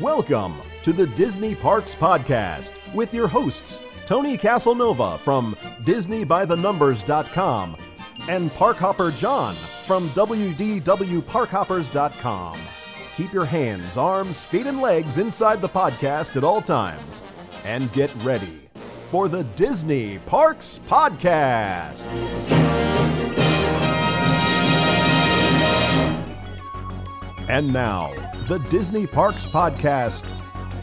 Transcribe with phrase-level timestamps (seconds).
[0.00, 7.74] Welcome to the Disney Parks Podcast with your hosts, Tony Casanova from DisneyByTheNumbers.com
[8.28, 12.58] and Parkhopper John from WDWParkhoppers.com.
[13.16, 17.20] Keep your hands, arms, feet, and legs inside the podcast at all times
[17.64, 18.60] and get ready
[19.10, 22.06] for the Disney Parks Podcast.
[27.48, 28.12] And now,
[28.48, 30.22] the Disney Parks Podcast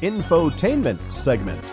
[0.02, 1.64] infotainment segment.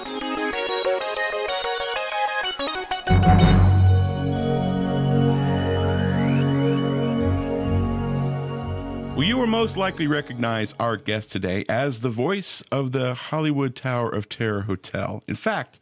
[9.14, 13.76] Well, you will most likely recognize our guest today as the voice of the Hollywood
[13.76, 15.22] Tower of Terror Hotel.
[15.28, 15.78] In fact,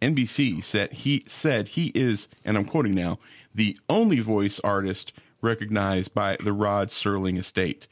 [0.00, 3.18] NBC said he said he is, and I'm quoting now,
[3.54, 7.86] the only voice artist recognized by the Rod Serling estate.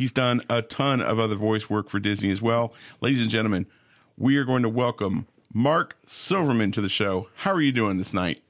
[0.00, 2.72] He's done a ton of other voice work for Disney as well.
[3.02, 3.66] Ladies and gentlemen,
[4.16, 7.28] we are going to welcome Mark Silverman to the show.
[7.34, 8.42] How are you doing this night?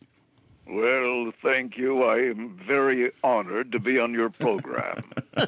[0.69, 2.05] Well, thank you.
[2.05, 5.03] I am very honored to be on your program.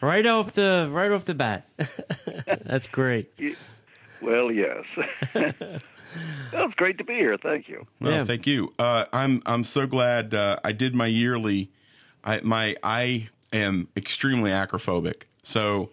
[0.00, 1.68] right off the right off the bat.
[2.64, 3.30] That's great.
[4.22, 4.84] well, yes.
[5.34, 5.52] well,
[6.54, 7.36] it's great to be here.
[7.36, 7.86] Thank you.
[8.00, 8.24] Well, Yeah.
[8.24, 8.72] thank you.
[8.78, 11.70] Uh, I'm I'm so glad uh, I did my yearly.
[12.28, 15.90] I my I am extremely acrophobic, so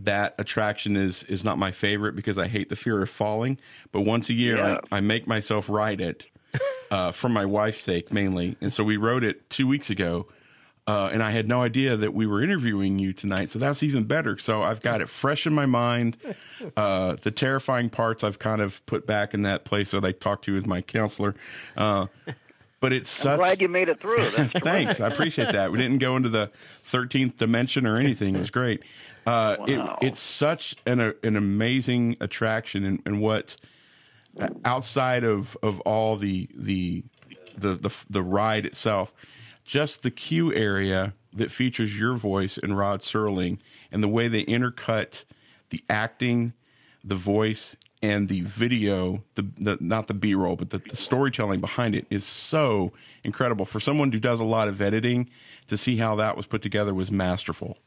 [0.00, 3.58] that attraction is is not my favorite because I hate the fear of falling.
[3.90, 4.78] But once a year, Yeah.
[4.92, 6.26] I, I make myself ride it
[6.90, 10.26] uh, for my wife's sake mainly, and so we rode it two weeks ago.
[10.86, 14.04] Uh, and I had no idea that we were interviewing you tonight, so that's even
[14.04, 14.36] better.
[14.36, 16.16] So I've got it fresh in my mind.
[16.78, 20.46] Uh, the terrifying parts I've kind of put back in that place that I talked
[20.46, 21.34] to you with my counselor.
[22.84, 23.38] But it's I'm such.
[23.38, 24.28] glad you made it through.
[24.30, 24.52] That's.
[24.62, 25.72] Thanks, I appreciate that.
[25.72, 26.50] We didn't go into the
[26.84, 28.36] thirteenth dimension or anything.
[28.36, 28.82] It was great.
[29.26, 29.98] Uh, Wow.
[30.02, 33.56] it, it's such an a, an amazing attraction, and, and what
[34.38, 37.04] uh, outside of of all the the
[37.56, 39.14] the the, the ride itself,
[39.64, 43.60] just the queue area that features your voice and Rod Serling,
[43.90, 45.24] and the way they intercut
[45.70, 46.52] the acting,
[47.02, 51.60] the voice, and the video, the, the not the B roll, but the, the storytelling
[51.60, 52.92] behind it is so
[53.24, 53.64] incredible.
[53.64, 55.30] For someone who does a lot of editing,
[55.68, 57.78] to see how that was put together was masterful.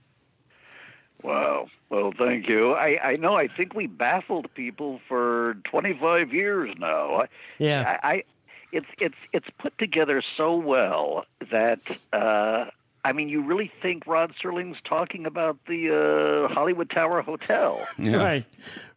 [1.21, 1.67] Wow.
[1.89, 2.73] Well, thank you.
[2.73, 3.35] I, I know.
[3.35, 7.25] I think we baffled people for 25 years now.
[7.59, 7.99] Yeah.
[8.01, 8.23] I, I
[8.71, 11.79] it's it's it's put together so well that
[12.11, 12.65] uh,
[13.07, 17.87] I mean, you really think Rod Serling's talking about the uh, Hollywood Tower Hotel?
[17.97, 18.17] Yeah.
[18.27, 18.45] Right.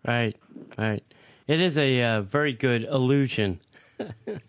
[0.05, 0.37] Right.
[0.77, 1.05] Right.
[1.47, 3.61] It is a uh, very good illusion.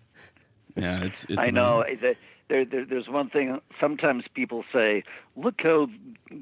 [0.78, 1.25] Yeah, it's.
[1.25, 1.81] it's I know.
[1.81, 2.00] amazing.
[2.02, 2.16] that
[2.47, 3.59] There, there, there's one thing.
[3.79, 5.03] Sometimes people say,
[5.35, 5.88] "Look how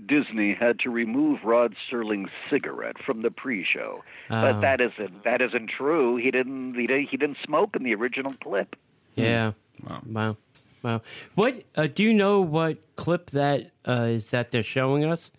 [0.06, 4.62] Disney had to remove Rod Serling's cigarette from the pre-show," but Oh.
[4.62, 6.18] that isn't that isn't true.
[6.18, 6.76] He didn't.
[6.76, 8.76] He didn't, he didn't smoke in the original clip.
[9.16, 9.54] Yeah.
[9.84, 10.02] Wow.
[10.06, 10.38] Wow.
[10.84, 11.02] Wow.
[11.34, 12.40] What uh, do you know?
[12.42, 15.32] What clip that uh, is that they're showing us?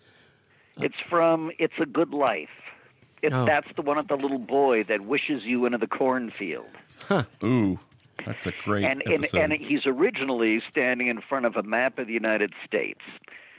[0.81, 2.49] It's from "It's a Good Life."
[3.21, 3.45] It, Oh.
[3.45, 6.65] That's the one of the little boy that wishes you into the cornfield.
[7.43, 7.79] Ooh,
[8.25, 9.37] that's a great and, and episode.
[9.39, 13.01] and he's originally standing in front of a map of the United States,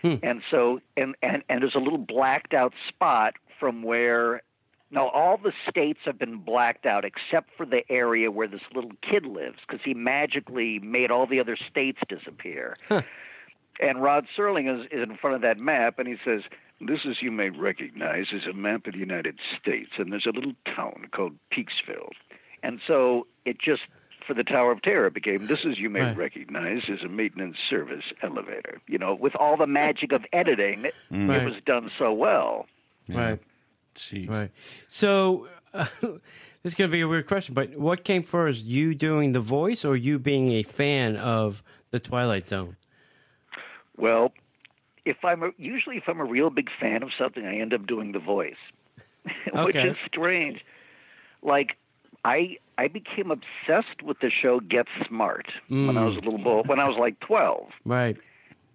[0.02, 0.16] hmm.
[0.22, 4.42] and so and, and and there's a little blacked out spot from where
[4.90, 8.92] no all the states have been blacked out except for the area where this little
[9.08, 12.76] kid lives because he magically made all the other states disappear.
[13.80, 16.42] And Rod Serling is, is in front of that map, and he says,
[16.86, 20.30] "This is you may recognize is a map of the United States, and there's a
[20.30, 22.10] little town called Peaksville."
[22.62, 23.82] And so it just
[24.26, 26.16] for the Tower of Terror became this is you may Right.
[26.16, 28.80] recognize is a maintenance service elevator.
[28.86, 31.44] You know, with all the magic of editing, it Right.
[31.44, 32.66] was done so well.
[33.08, 33.40] Right.
[33.96, 34.28] Jeez.
[34.30, 34.50] Right.
[34.88, 36.20] So uh, this
[36.64, 39.84] is going to be a weird question, but what came first, you doing the voice
[39.84, 42.76] or you being a fan of the Twilight Zone?
[43.96, 44.32] Well,
[45.04, 47.86] if I'm a, usually if I'm a real big fan of something, I end up
[47.86, 48.56] doing the voice,
[49.52, 50.64] which is strange.
[51.42, 51.76] Like
[52.24, 56.24] I I became obsessed with the show Get Smart when I was a mm.
[56.24, 57.70] little boy, when I was like twelve.
[57.84, 58.16] Right.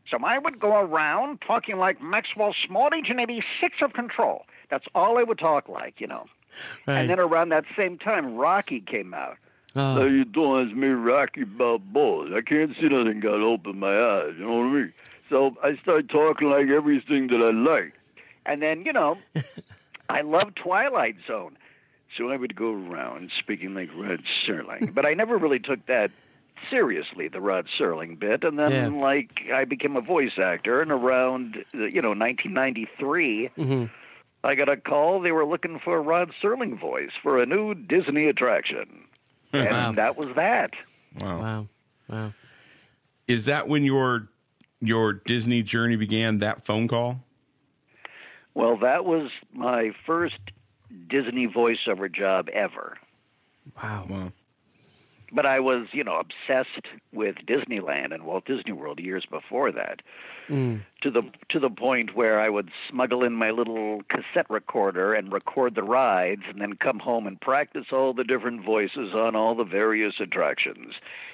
[0.10, 4.46] So I would go around talking like Maxwell Smart, and maybe six of Control.
[4.70, 6.28] That's all I would talk like, you know.
[6.86, 7.00] Right.
[7.00, 9.38] And then around that same time, Rocky came out.
[9.76, 9.96] Ah.
[9.96, 10.68] How oh, you doing?
[10.68, 12.36] It's me, Rocky Balboa.
[12.38, 13.20] I can't see nothing.
[13.20, 14.34] Got to open my eyes.
[14.38, 14.94] You know what I mean?
[15.30, 17.94] So I started talking like everything that I like.
[18.46, 19.18] And then, you know,
[20.10, 21.58] I love Twilight Zone.
[22.18, 24.94] So I would go around speaking like Rod Serling.
[24.96, 26.10] But I never really took that
[26.72, 28.88] seriously the Rod Serling bit, and then Yeah.
[28.88, 33.50] like I became a voice actor, and around uh, you know 1993.
[33.56, 33.86] hmm
[34.44, 35.20] I got a call.
[35.20, 39.04] They were looking for a Rod Serling voice for a new Disney attraction.
[39.54, 39.92] And Wow.
[39.94, 40.72] that was that.
[41.20, 41.40] Wow.
[41.42, 41.68] Wow.
[42.10, 42.34] Wow.
[43.28, 44.28] Is that when your
[44.82, 46.40] your Disney journey began?
[46.40, 47.20] That phone call?
[48.54, 50.40] Well, that was my first
[51.10, 52.98] Disney voiceover job ever.
[53.82, 54.06] Wow.
[54.10, 54.32] Wow.
[55.32, 60.02] But I was, you know, obsessed with Disneyland and Walt Disney World years before that.
[60.50, 60.82] Mm.
[61.02, 65.32] To the to the point where I would smuggle in my little cassette recorder and
[65.32, 69.56] record the rides and then come home and practice all the different voices on all
[69.56, 70.94] the various attractions.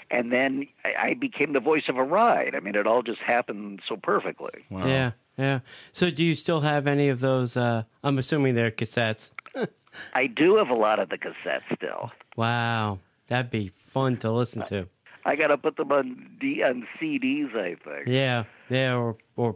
[0.09, 2.55] And then I, I became the voice of a ride.
[2.55, 4.65] I mean, it all just happened so perfectly.
[4.69, 4.87] Wow.
[4.87, 5.11] Yeah.
[5.37, 5.59] Yeah.
[5.91, 7.57] So, do you still have any of those?
[7.57, 9.31] Uh, I'm assuming they're cassettes.
[10.13, 12.11] I do have a lot of the cassettes still.
[12.35, 12.99] Wow.
[13.27, 14.87] That'd be fun to listen to.
[15.25, 18.07] I got to put them on D on CDs, I think.
[18.07, 18.43] Yeah.
[18.69, 18.95] Yeah.
[18.95, 19.55] Or or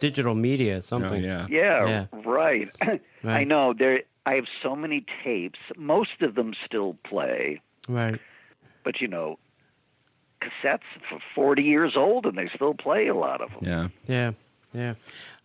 [0.00, 1.22] digital media, Oh, something.
[1.24, 1.46] yeah.
[1.48, 2.06] Yeah, Yeah.
[2.24, 2.68] right.
[3.24, 4.00] I know there.
[4.26, 5.58] I have so many tapes.
[5.76, 8.20] Most of them still play, Right.
[8.84, 9.38] but you know,
[10.42, 13.60] cassettes for forty years old, and they still play a lot of them.
[13.62, 13.88] Yeah.
[14.06, 14.32] Yeah.
[14.74, 14.94] Yeah.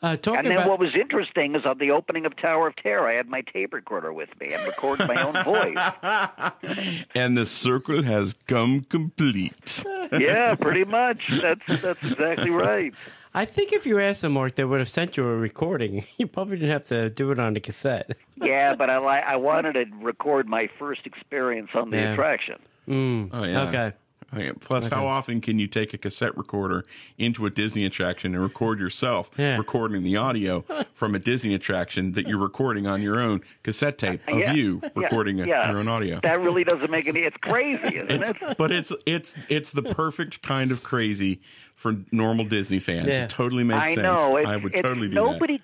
[0.04, 2.76] Uh, talking And then about what was interesting is on the opening of Tower of
[2.76, 6.98] Terror, I had my tape recorder with me and recorded my own voice.
[7.16, 9.84] And the circle has come complete.
[10.12, 11.30] Yeah, pretty much.
[11.42, 12.94] That's that's exactly right.
[13.34, 16.06] I think if you asked them, Mark, they would have sent you a recording.
[16.18, 18.18] You probably didn't have to do it on the cassette.
[18.44, 22.14] Yeah, but I li- I wanted to record my first experience on the Yeah.
[22.14, 22.56] attraction.
[22.88, 23.30] Mm.
[23.32, 23.68] Oh, yeah.
[23.68, 23.94] Okay.
[24.36, 24.52] Yeah.
[24.60, 26.86] Plus, how often can you take a cassette recorder
[27.18, 29.58] into a Disney attraction and record yourself Yeah.
[29.58, 30.64] recording the audio
[30.94, 34.54] from a Disney attraction that you're recording on your own cassette tape of Yeah.
[34.54, 35.70] you Yeah, recording yeah.
[35.70, 36.20] your own audio?
[36.24, 37.22] That really doesn't make any.
[37.22, 38.38] It's crazy, isn't It's, it?
[38.58, 41.42] but it's it's it's the perfect kind of crazy
[41.76, 43.08] for normal Disney fans.
[43.08, 43.24] Yeah.
[43.26, 44.04] It totally makes I sense.
[44.04, 44.38] know.
[44.38, 45.60] It's, I would totally do nobody.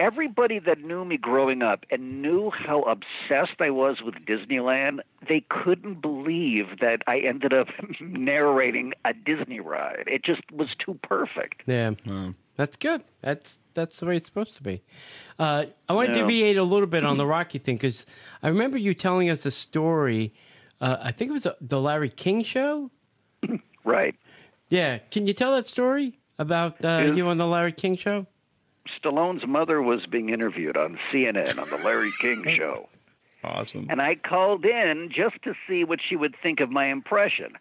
[0.00, 5.44] Everybody that knew me growing up and knew how obsessed I was with Disneyland, they
[5.50, 7.68] couldn't believe that I ended up
[8.00, 10.04] narrating a Disney ride.
[10.06, 11.62] It just was too perfect.
[11.66, 11.90] Yeah.
[11.90, 12.10] that.
[12.10, 13.02] Um, That's good.
[13.20, 14.82] That's that's the way it's supposed to be.
[15.38, 16.24] Uh, I want to Yeah.
[16.26, 18.04] deviate a little bit on the Rocky thing because
[18.42, 20.32] I remember you telling us a story.
[20.80, 22.90] Uh, I think it was the Larry King show.
[23.84, 24.14] Right.
[24.68, 28.26] Yeah, can you tell that story about uh, Is- you on the Larry King show?
[28.98, 32.88] Stallone's mother was being interviewed on CNN on the Larry King oh, show.
[33.44, 33.86] awesome.
[33.90, 37.56] And I called in just to see what she would think of my impression.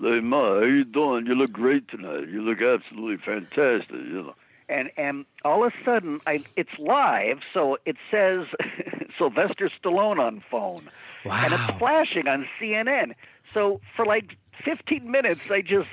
[0.00, 1.26] Hey, Ma, how you doing?
[1.26, 2.28] You look great tonight.
[2.28, 3.90] You look absolutely fantastic.
[3.92, 4.34] You know.
[4.68, 8.46] And and all of a sudden, I it's live, so it says
[9.18, 10.88] Sylvester Stallone on phone,
[11.24, 11.42] wow.
[11.44, 13.12] and it's flashing on CNN.
[13.52, 15.90] So for like 15 minutes, I just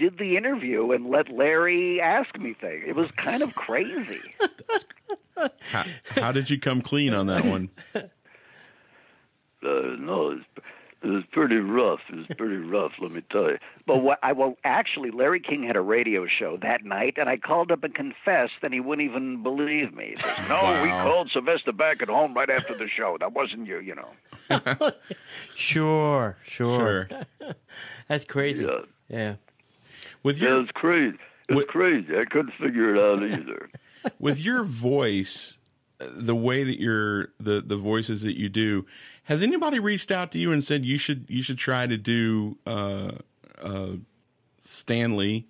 [0.00, 2.84] did the interview and let Larry ask me things.
[2.86, 4.20] It was kind of crazy.
[5.70, 7.68] How, how did you come clean on that one?
[7.94, 8.00] Uh,
[9.98, 10.44] no, it's,
[11.02, 12.00] it was pretty rough.
[12.10, 13.58] It was pretty rough, let me tell you.
[13.86, 17.36] But what I well, actually, Larry King had a radio show that night, and I
[17.36, 20.14] called up and confessed, and he wouldn't even believe me.
[20.16, 23.16] He says, "No, we called Sylvester back at home right after the show.
[23.20, 24.10] That wasn't you, you know."
[25.54, 27.08] Sure, sure.
[27.08, 27.54] Sure.
[28.08, 28.64] That's crazy.
[28.64, 29.34] Yeah, Yeah.
[30.22, 31.16] With yeah, your it's crazy.
[31.48, 32.16] It's What- crazy.
[32.16, 33.70] I couldn't figure it out either.
[34.18, 35.58] with your voice,
[36.00, 38.86] uh, the way that you're the the voices that you do,
[39.24, 42.56] has anybody reached out to you and said you should you should try to do
[42.66, 43.12] uh
[43.60, 43.92] uh
[44.62, 45.46] Stanley?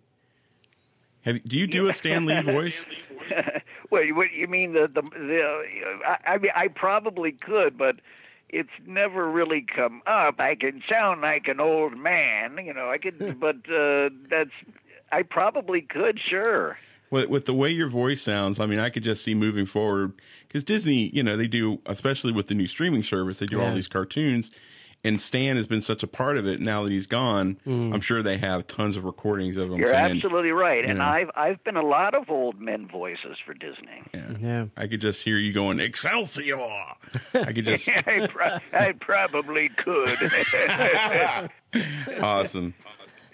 [1.22, 2.86] Have do you do a Stanley voice?
[3.90, 7.96] Wait, what you mean the the, the I, I mean I probably could, but
[8.52, 10.40] it's never really come up.
[10.40, 12.90] I can sound like an old man, you know.
[12.90, 14.50] I could, but uh, that's
[15.12, 16.78] I probably could, sure.
[17.10, 20.12] with, with the way your voice sounds, I mean, I could just see moving forward
[20.46, 23.74] because Disney, you know, they do, especially with the new streaming service, they do all
[23.74, 24.50] these cartoons,
[25.02, 26.60] and Stan has been such a part of it.
[26.60, 27.94] Now that he's gone, mm.
[27.94, 29.78] I'm sure they have tons of recordings of him.
[29.78, 31.04] You're saying, absolutely right, and know.
[31.04, 34.02] I've I've been a lot of old men voices for Disney.
[34.40, 34.66] Yeah.
[34.76, 36.58] I could just hear you going Excelsior.
[37.34, 40.18] I could just I, pro- I probably could.
[42.22, 42.74] awesome.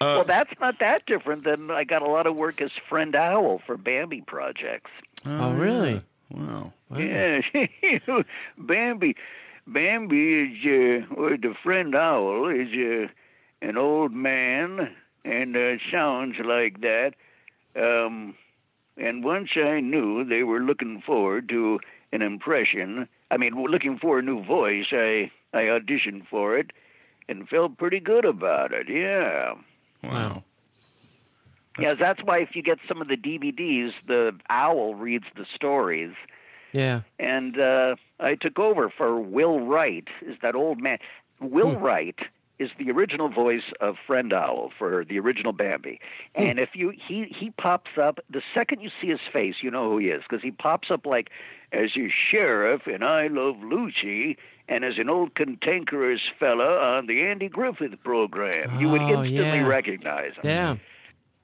[0.01, 3.17] Uh, well, that's not that different than I got a lot of work as friend
[3.17, 4.91] owl for Bambi projects.
[5.25, 6.03] Oh, really?
[6.35, 6.73] Oh, wow.
[6.99, 7.41] Yeah,
[8.59, 9.17] Bambi.
[9.67, 13.09] Bambi is uh, well, the friend owl is uh,
[13.67, 14.95] an old man
[15.25, 17.15] and uh, sounds like that.
[17.75, 18.35] Um,
[18.97, 21.81] and once I knew they were looking forward to
[22.13, 26.71] an impression, I mean, looking for a new voice, I I auditioned for it,
[27.29, 28.89] and felt pretty good about it.
[28.89, 29.55] Yeah.
[30.03, 30.45] Wow.
[31.79, 36.15] Yeah, that's why if you get some of the DVDs, the owl reads the stories.
[36.73, 37.03] Yeah.
[37.19, 40.99] And uh, I took over for Will Wright, is that old man.
[41.41, 41.83] Will hmm.
[41.83, 42.19] Wright
[42.59, 46.01] is the original voice of Friend Owl for the original Bambi.
[46.35, 46.43] Hmm.
[46.43, 49.91] And if you he he pops up the second you see his face, you know
[49.91, 51.31] who he is because he pops up like
[51.73, 57.23] as your sheriff and I Love Lucy and as an old cantankerous fella on the
[57.23, 58.81] Andy Griffith program.
[58.81, 59.67] you would Oh, instantly yeah.
[59.67, 60.43] recognize him.
[60.45, 60.77] Yeah.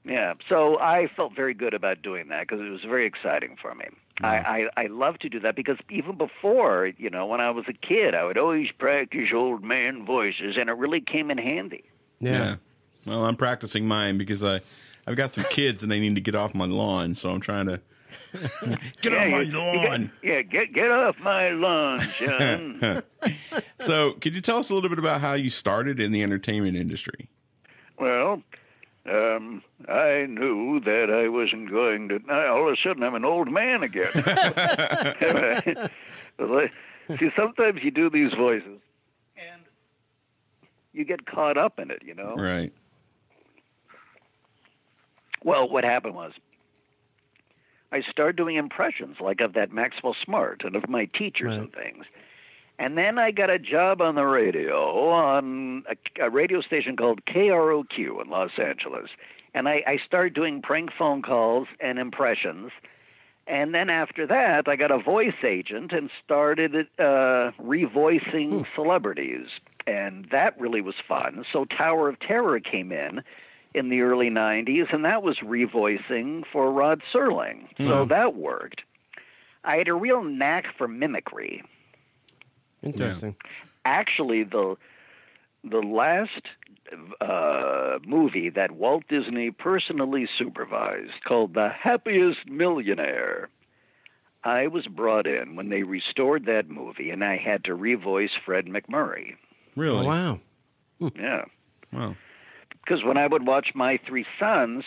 [0.05, 3.73] Yeah, so I felt very good about doing that because it was very exciting for
[3.73, 3.85] me.
[4.21, 7.65] I, I I love to do that because even before, you know, when I was
[7.69, 11.83] a kid, I would always practice old man voices, and it really came in handy.
[12.19, 12.31] Yeah.
[12.31, 12.55] Yeah.
[13.05, 14.61] Well, I'm practicing mine because I
[15.07, 17.65] I've got some kids and they need to get off my lawn, so I'm trying
[17.67, 17.81] to
[19.01, 20.11] get off my you- you get- lawn.
[20.21, 23.03] yeah, get get off my lawn, son.
[23.79, 26.77] So, could you tell us a little bit about how you started in the entertainment
[26.77, 27.29] industry?
[27.99, 28.41] well,
[29.09, 32.19] um, I knew that I wasn't going to.
[32.25, 34.11] Now, all of a sudden, I'm an old man again.
[37.19, 38.79] See, sometimes you do these voices,
[39.35, 39.61] and
[40.93, 42.01] you get caught up in it.
[42.05, 42.35] You know.
[42.35, 42.71] Right.
[45.43, 46.31] Well, what happened was
[47.91, 51.59] I started doing impressions like of that Maxwell Smart and of my teachers Right.
[51.59, 52.05] and things.
[52.79, 57.25] And then I got a job on the radio on a, a radio station called
[57.25, 59.09] KROQ in Los Angeles.
[59.53, 62.71] And I, I started doing prank phone calls and impressions.
[63.45, 69.47] And then after that, I got a voice agent and started uh, revoicing celebrities.
[69.85, 71.45] And that really was fun.
[71.51, 73.21] So Tower of Terror came in
[73.73, 77.67] in the early 90s, and that was revoicing for Rod Serling.
[77.79, 78.81] So that worked.
[79.63, 81.63] I had a real knack for mimicry.
[82.83, 83.35] Interesting.
[83.85, 84.75] Actually, the
[85.63, 86.41] the last
[87.21, 93.49] uh, movie that Walt Disney personally supervised, called The Happiest Millionaire,
[94.43, 98.65] I was brought in when they restored that movie, and I had to revoice Fred
[98.65, 99.35] MacMurray.
[99.75, 100.05] Really?
[100.05, 100.39] Oh, wow.
[101.15, 101.45] Yeah.
[101.91, 102.15] Wow.
[102.83, 104.83] because when I would watch my three sons,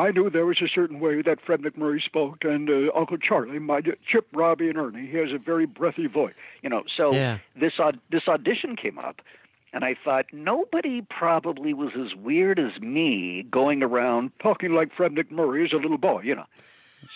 [0.00, 3.58] I knew there was a certain way that Fred MacMurray spoke, and uh, Uncle Charlie,
[3.58, 6.34] my Chip, Robbie, and Ernie, he has a very breathy voice.
[6.62, 7.38] you know, so Yeah.
[7.54, 9.20] this aud- this audition came up,
[9.72, 15.12] and I thought nobody probably was as weird as me going around Talking like Fred
[15.14, 16.46] MacMurray as a little boy, you know.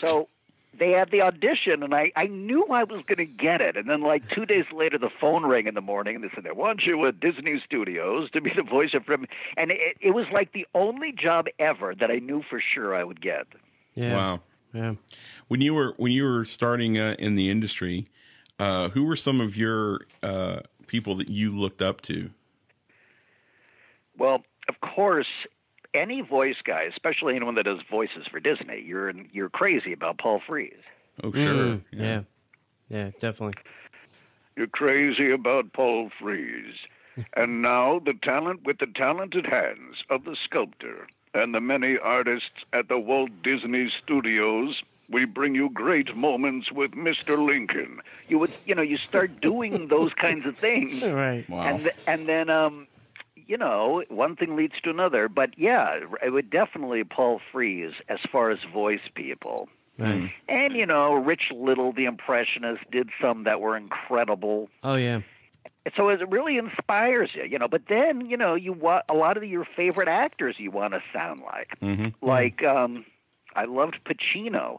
[0.00, 0.28] So
[0.78, 3.76] they had the audition, and I, I knew I was going to get it.
[3.76, 6.44] And then, like two days later, the phone rang in the morning, and they said,
[6.44, 9.20] "They want you at Disney Studios to be the voice of Fred."
[9.56, 13.04] And it, it was like the only job ever that I knew for sure I
[13.04, 13.46] would get.
[13.94, 14.14] Yeah.
[14.14, 14.40] Wow.
[14.72, 14.94] Yeah.
[15.48, 18.08] When you were when you were starting uh, in the industry,
[18.58, 22.30] uh, who were some of your uh, people that you looked up to?
[24.18, 25.26] Well, of course,
[25.94, 30.40] any voice guy, especially anyone that does voices for Disney, you're you're crazy about Paul
[30.46, 30.72] Frees.
[31.22, 31.54] Oh, sure.
[31.54, 32.20] Mm, yeah.
[32.88, 33.10] yeah.
[33.20, 33.54] definitely.
[34.56, 36.74] You're crazy about Paul Frees.
[37.36, 42.64] and now the talent with the talented hands of the sculptor and the many artists
[42.72, 44.82] at the Walt Disney Studios.
[45.10, 47.36] We bring you great moments with Mr.
[47.38, 48.00] Lincoln.
[48.26, 51.48] You would, you know, you start doing those kinds of things, Right.
[51.48, 51.62] Wow.
[51.66, 52.86] and and then um,
[53.46, 55.28] you know, one thing leads to another.
[55.28, 59.68] But yeah, it would definitely Paul Frees as far as voice people.
[59.98, 60.32] Right.
[60.48, 64.68] And you know, Rich Little, the impressionist, did some that were incredible.
[64.82, 65.20] Oh, yeah.
[65.96, 67.68] so it really inspires you, you know.
[67.68, 71.02] But then, you know, you want a lot of your favorite actors you want to
[71.12, 71.78] sound like.
[71.80, 72.26] Mm-hmm.
[72.26, 73.04] Like, um,
[73.54, 74.78] I loved Pacino,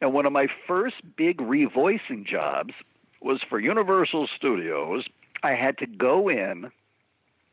[0.00, 2.72] and one of my first big revoicing jobs
[3.20, 5.04] was for Universal Studios.
[5.42, 6.70] I had to go in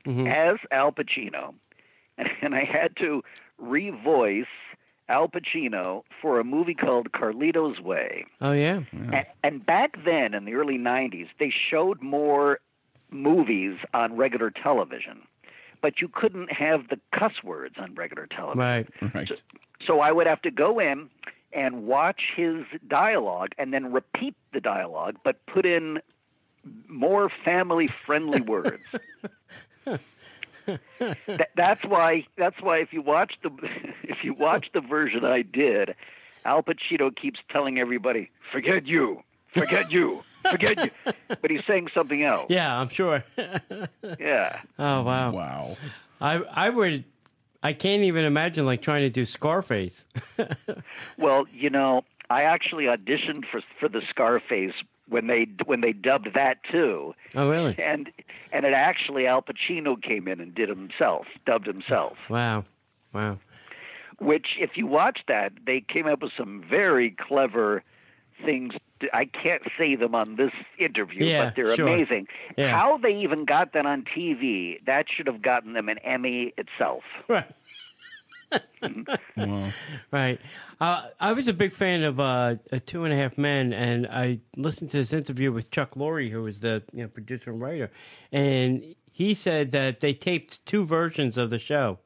[0.06, 0.28] Mhm.
[0.28, 1.54] as Al Pacino,
[2.18, 3.24] and, and I had to
[3.62, 4.46] revoice
[5.10, 8.26] Al Pacino for a movie called Carlito's Way.
[8.42, 8.82] Oh, yeah.
[8.92, 12.60] And, and back then, in the early 90s, they showed more
[13.12, 15.22] movies on regular television,
[15.82, 18.60] but you couldn't have the cuss words on regular television.
[18.60, 18.88] Right.
[19.14, 19.42] Right.
[19.86, 21.10] So I would have to go in
[21.52, 26.00] and watch his dialogue and then repeat the dialogue, but put in
[26.88, 28.82] more family friendly words.
[30.66, 30.80] Th-
[31.56, 32.26] that's why.
[32.38, 33.50] That's why if you watch the
[34.04, 35.96] if you watch the version I did,
[36.46, 40.92] Al Pacino keeps telling everybody, "Forget you, forget you, forget you,"
[41.28, 42.48] but he's saying something else.
[42.50, 43.24] Yeah, I'm sure.
[44.20, 44.62] Yeah.
[44.80, 45.32] oh, wow.
[45.32, 45.76] Wow.
[46.22, 47.04] I, I would,
[47.62, 50.06] I can't even imagine like trying to do Scarface.
[51.18, 54.74] Well, you know, I actually auditioned for for the Scarface
[55.10, 57.76] when they when they dubbed that too, Oh, really?
[57.78, 58.10] and
[58.52, 62.18] and it actually Al Pacino came in and did himself, dubbed himself.
[62.30, 62.64] Wow.
[63.14, 63.38] Wow.
[64.20, 67.84] Which, if you watch that, they came up with some very clever
[68.46, 68.74] things.
[69.12, 71.88] I can't say them on this interview, Yeah, but they're sure.
[71.88, 72.28] amazing.
[72.58, 72.70] Yeah.
[72.72, 77.04] How they even got that on TV, that should have gotten them an Emmy itself.
[77.28, 77.46] Right.
[79.38, 79.72] Wow.
[80.12, 80.40] Right.
[80.80, 84.06] Uh, I was a big fan of uh, uh, Two and a Half Men, and
[84.08, 87.62] I listened to this interview with Chuck Lorre, who was the you know, producer and
[87.62, 87.92] writer,
[88.32, 92.00] and he said that they taped two versions of the show.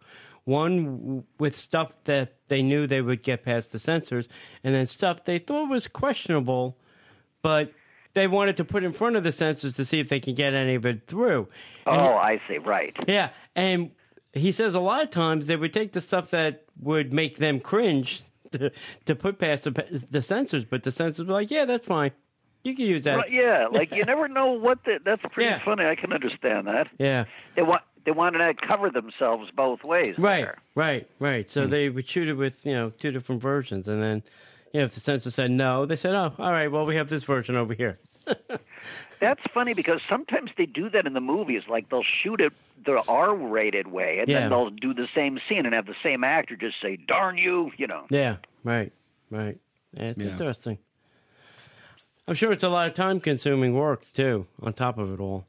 [0.43, 4.27] One with stuff that they knew they would get past the censors,
[4.63, 6.77] and then stuff they thought was questionable,
[7.41, 7.73] but
[8.13, 10.53] they wanted to put in front of the censors to see if they can get
[10.53, 11.47] any of it through.
[11.85, 12.57] Oh, I see.
[12.57, 12.95] Right.
[13.07, 13.91] yeah, and
[14.33, 17.59] he says a lot of times they would take the stuff that would make them
[17.59, 18.71] cringe to,
[19.05, 22.11] to put past the, the censors, but the censors were like, "Yeah, that's fine.
[22.63, 24.99] You can use that." Right, yeah, like you never know what the.
[25.03, 25.63] That's pretty Yeah.
[25.63, 25.85] funny.
[25.85, 26.87] I can understand that.
[26.97, 30.15] Yeah, They want they wanted to cover themselves both ways.
[30.17, 30.57] right, there.
[30.75, 31.49] right, right.
[31.49, 31.71] So hmm.
[31.71, 34.23] they would shoot it with you know two different versions, and then
[34.73, 36.71] you know, if the censor said no, they said, "Oh, all right.
[36.71, 37.99] Well, we have this version over here."
[39.19, 41.63] That's funny because sometimes they do that in the movies.
[41.67, 42.53] Like they'll shoot it
[42.85, 44.41] the R-rated way, and Yeah.
[44.41, 47.71] then they'll do the same scene and have the same actor just say "darn you,"
[47.77, 48.05] you know.
[48.11, 48.91] Yeah, right,
[49.31, 49.57] right.
[49.93, 50.31] Yeah, it's Yeah.
[50.31, 50.77] interesting.
[52.27, 55.46] I'm sure it's a lot of time-consuming work too, on top of it all.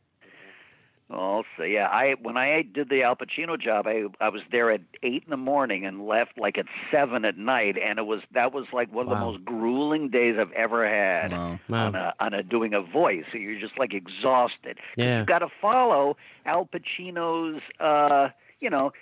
[1.11, 4.71] Oh, so yeah, I when I did the Al Pacino job, I I was there
[4.71, 8.21] at eight in the morning and left like at seven at night, and it was
[8.35, 11.59] that was like one of the most grueling days I've ever had Wow.
[11.69, 11.87] Wow.
[11.87, 13.25] on a on a doing a voice.
[13.33, 14.79] So you're just like exhausted.
[14.97, 15.19] Yeah.
[15.19, 18.29] You've got to follow Al Pacino's, uh,
[18.61, 18.93] you know.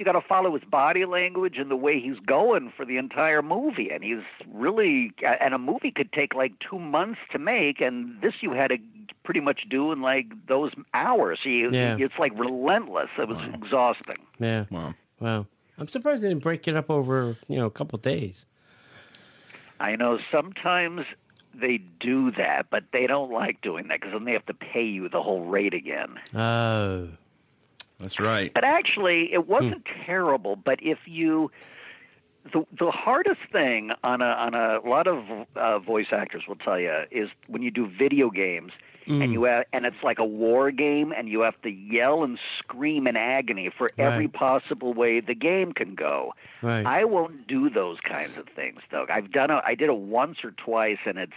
[0.00, 3.42] You got to follow his body language and the way he's going for the entire
[3.42, 5.12] movie, and he's really.
[5.22, 8.78] And a movie could take like two months to make, and this you had to
[9.24, 11.40] pretty much do in like those hours.
[11.42, 11.98] So you, Yeah.
[12.00, 13.10] it's like relentless.
[13.18, 14.16] It was exhausting.
[14.38, 14.64] Yeah.
[14.70, 14.94] Wow.
[15.20, 15.46] Wow.
[15.76, 18.46] I'm surprised they didn't break it up over, you know, a couple of days.
[19.80, 21.02] I know sometimes
[21.54, 24.84] they do that, but they don't like doing that because then they have to pay
[24.84, 26.18] you the whole rate again.
[26.34, 27.08] Oh.
[28.00, 28.52] That's right.
[28.52, 30.56] But actually, it wasn't terrible.
[30.56, 31.50] But if you,
[32.52, 36.80] the the hardest thing on a on a lot of uh, voice actors will tell
[36.80, 38.72] you is when you do video games
[39.06, 42.38] and you have, and it's like a war game and you have to yell and
[42.58, 46.32] scream in agony for every possible way the game can go.
[46.62, 46.86] Right.
[46.86, 49.10] I won't do those kinds of things, Doug.
[49.10, 49.62] I've done it.
[49.66, 51.32] I did it once or twice, and it's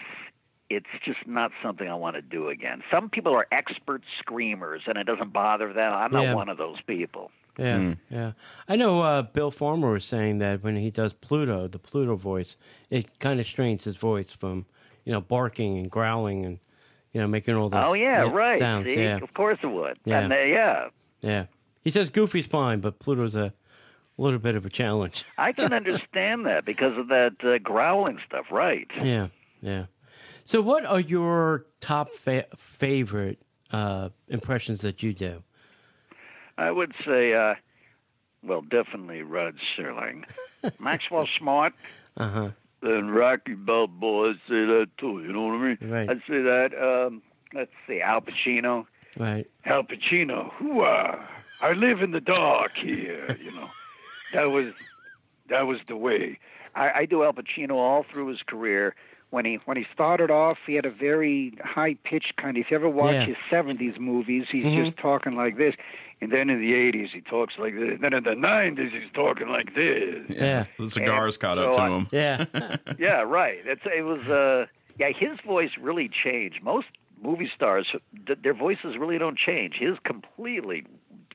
[0.70, 2.82] it's just not something I want to do again.
[2.92, 5.94] Some people are expert screamers, and it doesn't bother them.
[5.94, 6.34] I'm not Yeah.
[6.34, 7.32] one of those people.
[7.60, 8.32] Yeah, yeah.
[8.68, 12.58] I know uh, Bill Farmer was saying that when he does Pluto, the Pluto voice,
[12.90, 14.66] it kind of strains his voice from,
[15.06, 16.58] you know, barking and growling and,
[17.12, 18.58] you know, making all those Oh yeah, right.
[18.58, 18.88] sounds.
[18.88, 20.00] See, Yeah, of course it would.
[20.04, 20.22] Yeah.
[20.22, 20.88] And uh, yeah,
[21.22, 21.46] yeah.
[21.84, 23.54] He says Goofy's fine, but Pluto's a
[24.18, 25.24] little bit of a challenge.
[25.38, 28.48] I can understand that because of that uh, growling stuff.
[28.52, 28.90] Right.
[29.00, 29.28] yeah,
[29.62, 29.86] yeah.
[30.46, 33.40] So, what are your top fa- favorite
[33.72, 35.44] uh, impressions that you do?
[36.58, 37.56] I would say, uh,
[38.44, 40.26] well, definitely Rod Serling.
[40.80, 41.74] Maxwell Smart
[42.18, 42.50] Uh huh.
[42.82, 45.22] and Rocky Balboa I say that too.
[45.26, 45.78] You know what I mean?
[45.92, 46.10] Right.
[46.10, 46.72] I'd say that.
[46.80, 47.22] Um,
[47.54, 48.86] let's see, Al Pacino.
[49.18, 49.46] Right.
[49.66, 50.54] Al Pacino.
[50.56, 51.22] Hooah!
[51.62, 53.38] I live in the dark here.
[53.42, 53.70] You know,
[54.34, 54.74] that was
[55.50, 56.40] that was the way.
[56.76, 58.96] I, I do Al Pacino all through his career.
[59.34, 62.56] When he when he started off, he had a very high pitched kind.
[62.56, 63.26] Of, if you ever watch Yeah.
[63.26, 64.86] his '70s movies, he's Mhm.
[64.86, 65.74] just talking like this.
[66.22, 68.00] And then in the '80s, he talks like this.
[68.00, 70.24] Then in the '90s, he's talking like this.
[70.30, 70.66] Yeah.
[70.78, 72.08] The cigars caught so up to I- him.
[72.12, 72.46] Yeah.
[73.00, 73.58] Yeah, right.
[73.66, 74.68] It's it was uh
[75.00, 76.62] yeah, his voice really changed.
[76.62, 76.88] Most
[77.20, 77.88] movie stars
[78.28, 79.78] th- their voices really don't change.
[79.80, 80.84] His completely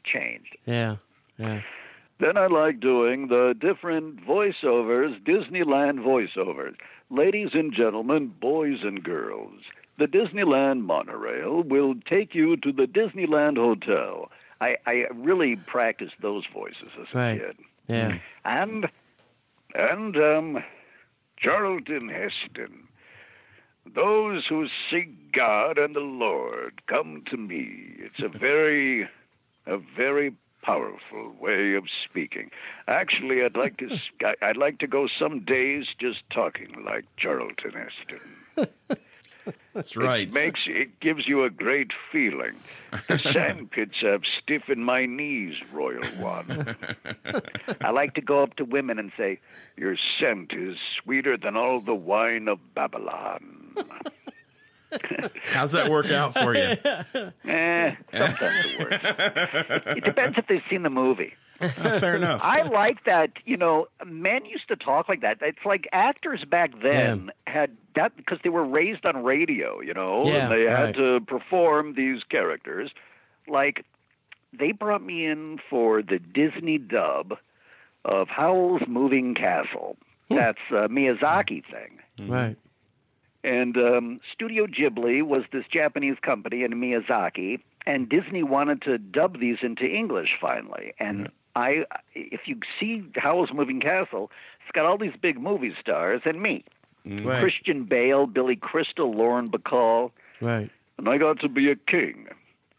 [0.05, 0.57] changed.
[0.67, 0.97] yeah.
[1.37, 1.63] Yeah.
[2.21, 6.75] Then I like doing the different voiceovers, Disneyland voiceovers.
[7.11, 9.61] Ladies and gentlemen, boys and girls,
[9.99, 14.31] the Disneyland monorail will take you to the Disneyland Hotel.
[14.61, 17.41] I I really practiced those voices as a Right.
[17.41, 17.57] kid.
[17.89, 18.19] Yeah.
[18.45, 18.89] And
[19.75, 20.65] and um
[21.39, 22.89] Charlton Heston.
[23.95, 27.95] Those who seek God and the Lord come to me.
[27.99, 29.09] It's a very
[29.67, 32.51] a very powerful way of speaking.
[32.87, 37.05] Actually, I'd like to s- I- I'd like to go some days just talking like
[37.17, 38.69] Charlton Heston.
[39.73, 40.29] That's right.
[40.29, 42.55] It makes it gives you a great feeling.
[43.09, 46.77] The sandpits have stiffened my knees, Royal One.
[47.81, 49.39] I like to go up to women and say,
[49.77, 53.75] Your scent is sweeter than all the wine of Babylon.
[55.53, 56.61] How's that work out for you?
[57.51, 59.97] eh, sometimes it works.
[59.97, 61.35] It, depends if they've seen the movie.
[61.61, 62.41] Uh, fair enough.
[62.45, 63.33] I like that.
[63.45, 65.39] You know, men used to talk like that.
[65.43, 69.81] It's like actors back then had that because they were raised on radio.
[69.81, 70.87] You know, Yeah, and they right.
[70.87, 72.91] had to perform these characters.
[73.49, 73.85] Like
[74.59, 77.35] they brought me in for the Disney dub
[78.05, 79.97] of Howl's Moving Castle.
[80.31, 82.29] That's a Miyazaki thing.
[82.29, 82.57] Right.
[83.45, 89.39] And um, Studio Ghibli was this Japanese company in Miyazaki, and Disney wanted to dub
[89.39, 90.93] these into English finally.
[90.99, 94.31] And I, if you see Howl's Moving Castle,
[94.63, 96.65] it's got all these big movie stars and me,
[97.05, 97.41] Right.
[97.41, 100.69] Christian Bale, Billy Crystal, Lauren Bacall, Right.
[100.99, 102.27] and I got to be a king.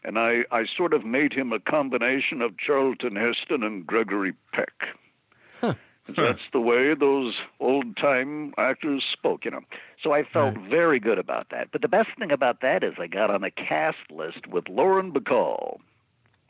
[0.04, 5.76] And I, I sort of made him a combination of Charlton Heston and Gregory Peck.
[6.16, 9.60] That's the way those old time actors spoke, you know.
[10.02, 11.68] So I felt very good about that.
[11.70, 15.12] But the best thing about that is I got on a cast list with Lauren
[15.12, 15.78] Bacall.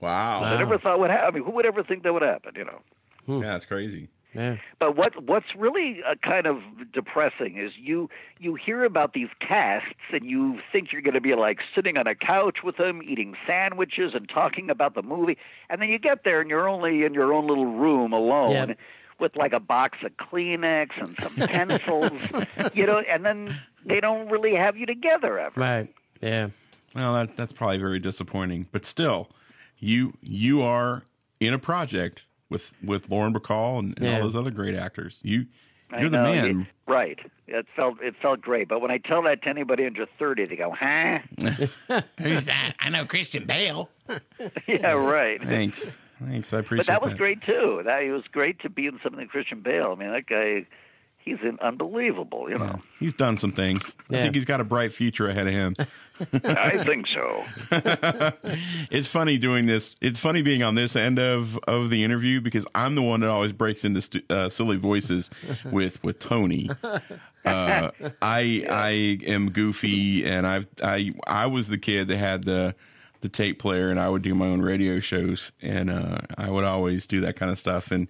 [0.01, 0.43] wow.
[0.45, 1.27] I never thought would happen.
[1.27, 2.81] I mean, who would ever think that would happen, you know?
[3.27, 4.09] Yeah, that's crazy.
[4.35, 4.57] Yeah.
[4.79, 6.59] But what what's really uh, kind of
[6.93, 8.09] depressing is you
[8.39, 12.07] you hear about these casts and you think you're going to be like sitting on
[12.07, 15.37] a couch with them eating sandwiches and talking about the movie
[15.69, 18.79] and then you get there and you're only in your own little room alone Yep.
[19.21, 22.13] With like a box of Kleenex and some pencils
[22.75, 25.95] you know and then they don't really have you together ever Right.
[26.21, 26.49] Yeah.
[26.95, 28.67] Well, that that's probably very disappointing.
[28.73, 29.31] But still,
[29.79, 31.05] you you are
[31.39, 34.17] in a project with with Lauren Bacall and, and Yeah.
[34.17, 35.21] all those other great actors.
[35.23, 35.47] You
[35.99, 36.61] you're the know, man.
[36.63, 40.07] it- right it felt it felt great but when I tell that to anybody under
[40.19, 41.19] 30 they go huh
[42.21, 42.75] Who's that?
[42.81, 43.89] I know Christian Bale.
[44.67, 45.91] yeah right Thanks.
[46.25, 46.53] Thanks.
[46.53, 47.83] I appreciate But that was great too.
[47.85, 49.93] That it was great to be in something with Christian Bale.
[49.93, 50.67] I mean, that guy,
[51.19, 52.51] he's in unbelievable.
[52.51, 52.65] You know.
[52.65, 52.77] Yeah.
[52.99, 53.95] He's done some things.
[54.11, 55.77] I think he's got a bright future ahead of him.
[56.45, 57.45] I think so.
[58.91, 59.97] it's funny doing this.
[60.03, 63.31] It's funny being on this end of of the interview because I'm the one that
[63.31, 65.31] always breaks into stu- uh, silly voices
[65.65, 66.69] with with Tony.
[66.83, 72.75] Uh, I I am goofy, and I've I I was the kid that had the
[73.21, 76.65] the tape player, and I would do my own radio shows, and uh, I would
[76.65, 78.09] always do that kind of stuff, and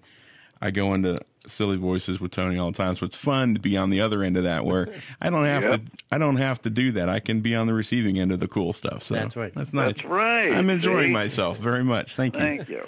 [0.61, 2.95] I go into silly voices with Tony all the time.
[2.95, 4.89] So it's fun to be on the other end of that, where
[5.21, 5.73] I don't have Yep.
[5.73, 5.81] to
[6.13, 7.09] I don't have to do that.
[7.09, 9.05] I can be on the receiving end of the cool stuff.
[9.05, 9.53] So That's right.
[9.55, 9.95] That's nice.
[9.97, 10.53] That's right.
[10.53, 11.13] I'm enjoying See?
[11.13, 12.15] myself very much.
[12.15, 12.41] Thank you.
[12.41, 12.87] Thank you.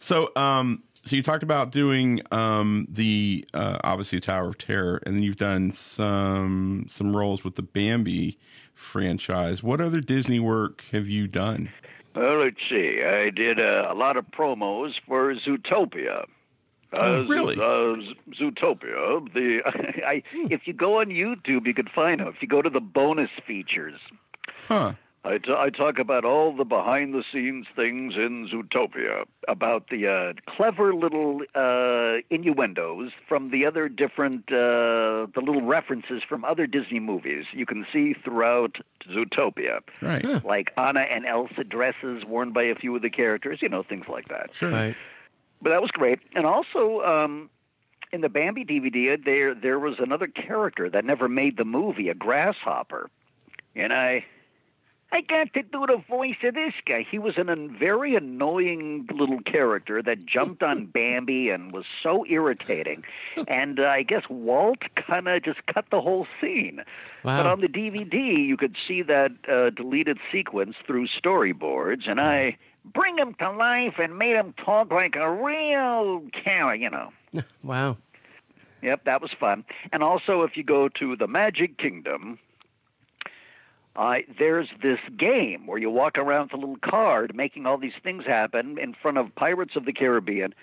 [0.00, 5.16] So, um, so you talked about doing um, the uh, obviously Tower of Terror, and
[5.16, 8.38] then you've done some some roles with the Bambi
[8.74, 9.62] franchise.
[9.62, 11.70] What other Disney work have you done?
[12.14, 13.02] Well, let's see.
[13.04, 16.22] I did uh, a lot of promos for Zootopia.
[16.22, 16.26] Uh,
[17.00, 17.54] Oh, really?
[17.56, 19.32] Zo- uh, Z- Zootopia.
[19.34, 19.60] The
[20.06, 22.28] I, if you go on YouTube, you can find them.
[22.28, 24.00] If you go to the bonus features,
[24.68, 24.94] Huh?
[25.24, 29.24] I, t- I talk about all the behind the scenes things in Zootopia.
[29.46, 36.22] about the uh, clever little uh, innuendos from the other different, uh, the little references
[36.28, 38.76] from other Disney movies you can see throughout
[39.10, 39.80] Zootopia.
[40.00, 40.44] Right.
[40.44, 44.06] Like Anna and Elsa dresses worn by a few of the characters, you know, things
[44.08, 44.50] like that.
[44.54, 44.70] Sure.
[44.70, 44.96] Right.
[45.60, 46.20] But that was great.
[46.34, 47.50] And also, um,
[48.12, 52.14] in the Bambi DVD, there there was another character that never made the movie, a
[52.14, 53.10] grasshopper,
[53.74, 54.24] and I.
[55.10, 57.06] I got to do the voice of this guy.
[57.10, 62.26] He was an, a very annoying little character that jumped on Bambi and was so
[62.26, 63.04] irritating.
[63.46, 66.82] And uh, I guess Walt kind of just cut the whole scene.
[67.24, 67.38] Wow.
[67.38, 72.58] But on the DVD, you could see that uh, deleted sequence through storyboards, and I
[72.84, 77.12] bring him to life and made him talk like a real cow, you know.
[77.62, 77.98] Wow.
[78.80, 79.64] Yep, that was fun.
[79.92, 82.38] And also, if you go to the Magic Kingdom,
[83.98, 87.98] uh, there's this game where you walk around with a little card making all these
[88.02, 90.54] things happen in front of Pirates of the Caribbean.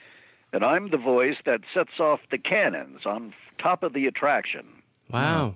[0.54, 4.66] And I'm the voice that sets off the cannons on top of the attraction.
[5.12, 5.56] Wow.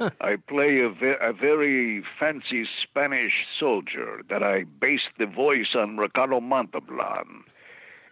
[0.00, 5.98] I play a, ve- a very fancy Spanish soldier that I based the voice on
[5.98, 7.44] Ricardo Montalban.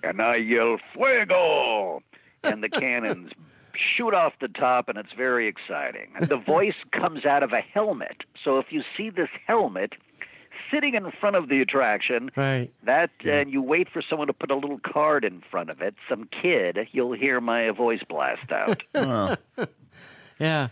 [0.03, 2.03] And I yell, Fuego!
[2.45, 3.33] and the cannons
[3.77, 6.09] shoot off the top, and it's very exciting.
[6.21, 8.23] The voice comes out of a helmet.
[8.45, 9.93] So if you see this helmet
[10.71, 12.71] sitting in front of the attraction, Right.
[12.85, 15.95] that and you wait for someone to put a little card in front of it,
[16.09, 18.83] some kid, you'll hear my voice blast out.
[18.95, 19.37] Wow.
[20.39, 20.69] Yeah.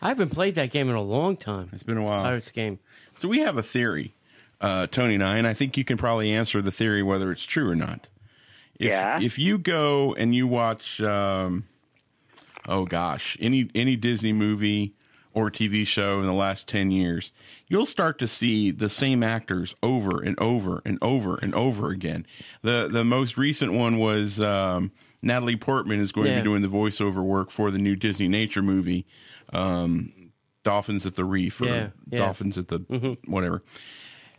[0.00, 1.70] I haven't played that game in a long time.
[1.72, 2.22] It's been a while.
[2.22, 2.78] Pirates game.
[3.16, 4.14] So we have a theory,
[4.60, 7.42] uh, Tony and I, and I think you can probably answer the theory whether it's
[7.44, 8.06] true or not.
[8.78, 9.18] If, Yeah.
[9.20, 11.64] If you go and you watch, um,
[12.68, 14.94] oh gosh, any any Disney movie
[15.34, 17.32] or TV show in the last ten years,
[17.66, 22.26] you'll start to see the same actors over and over and over and over again.
[22.62, 26.68] the The most recent one was um, Natalie Portman is going to be doing the
[26.68, 29.06] voiceover work for the new Disney nature movie.
[29.52, 30.12] Um,
[30.62, 31.86] Dolphins at the Reef or Yeah, yeah.
[31.86, 32.16] Mm-hmm.
[32.16, 33.62] Dolphins at the whatever.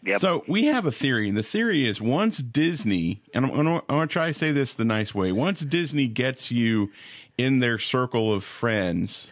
[0.03, 0.21] Yep.
[0.21, 4.07] So we have a theory, and the theory is once Disney, and I'm, I'm going
[4.07, 5.31] to try to say this the nice way.
[5.31, 6.91] Once Disney gets you
[7.37, 9.29] in their circle of friends,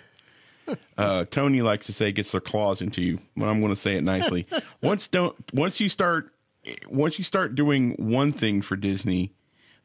[0.98, 3.96] uh, Tony likes to say gets their claws into you, but I'm going to say
[3.96, 4.46] it nicely.
[4.82, 6.34] once don't once you start
[6.90, 9.32] once you start doing one thing for Disney,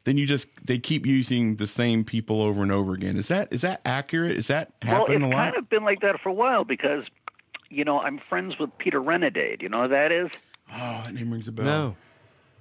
[0.03, 3.17] then you just they keep using the same people over and over again.
[3.17, 4.37] Is that is that accurate?
[4.37, 5.53] Is that well, happening it's a lot?
[5.53, 7.05] kind of been like that for a while because,
[7.69, 9.61] you know, I'm friends with Peter Renaday.
[9.61, 10.29] You know who that is?
[10.73, 11.65] Oh, that name rings a bell.
[11.65, 11.95] No.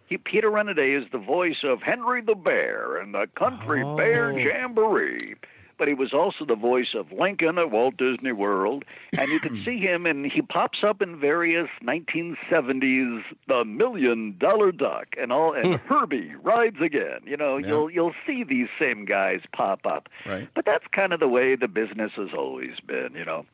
[0.06, 3.96] He, Peter Renaday is the voice of Henry the Bear in the Country oh.
[3.96, 4.36] Bear Oh.
[4.36, 5.34] Jamboree.
[5.78, 8.84] But he was also the voice of Lincoln at Walt Disney World,
[9.18, 14.70] and you can see him, and he pops up in various 1970s The Million Dollar
[14.70, 17.20] Duck and all, and Herbie rides again.
[17.24, 20.08] You know, you'll you'll see these same guys pop up.
[20.26, 20.48] Right.
[20.54, 23.14] But that's kind of the way the business has always been.
[23.14, 23.46] You know,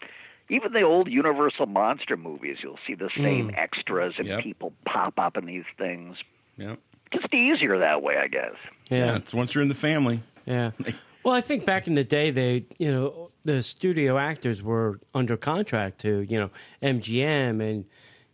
[0.48, 3.22] even the old Universal monster movies, you'll see the hmm.
[3.22, 4.42] same extras and Yep.
[4.42, 6.16] people pop up in these things.
[6.56, 6.76] Yeah.
[7.12, 8.54] Just easier that way, I guess.
[8.90, 9.16] yeah, Yeah.
[9.16, 10.22] it's once you're in the family.
[10.46, 10.72] Yeah.
[11.24, 15.37] Well, I think back in the day, they, you know, the studio actors were under
[15.37, 16.50] contract to, you know,
[16.82, 17.84] MGM and,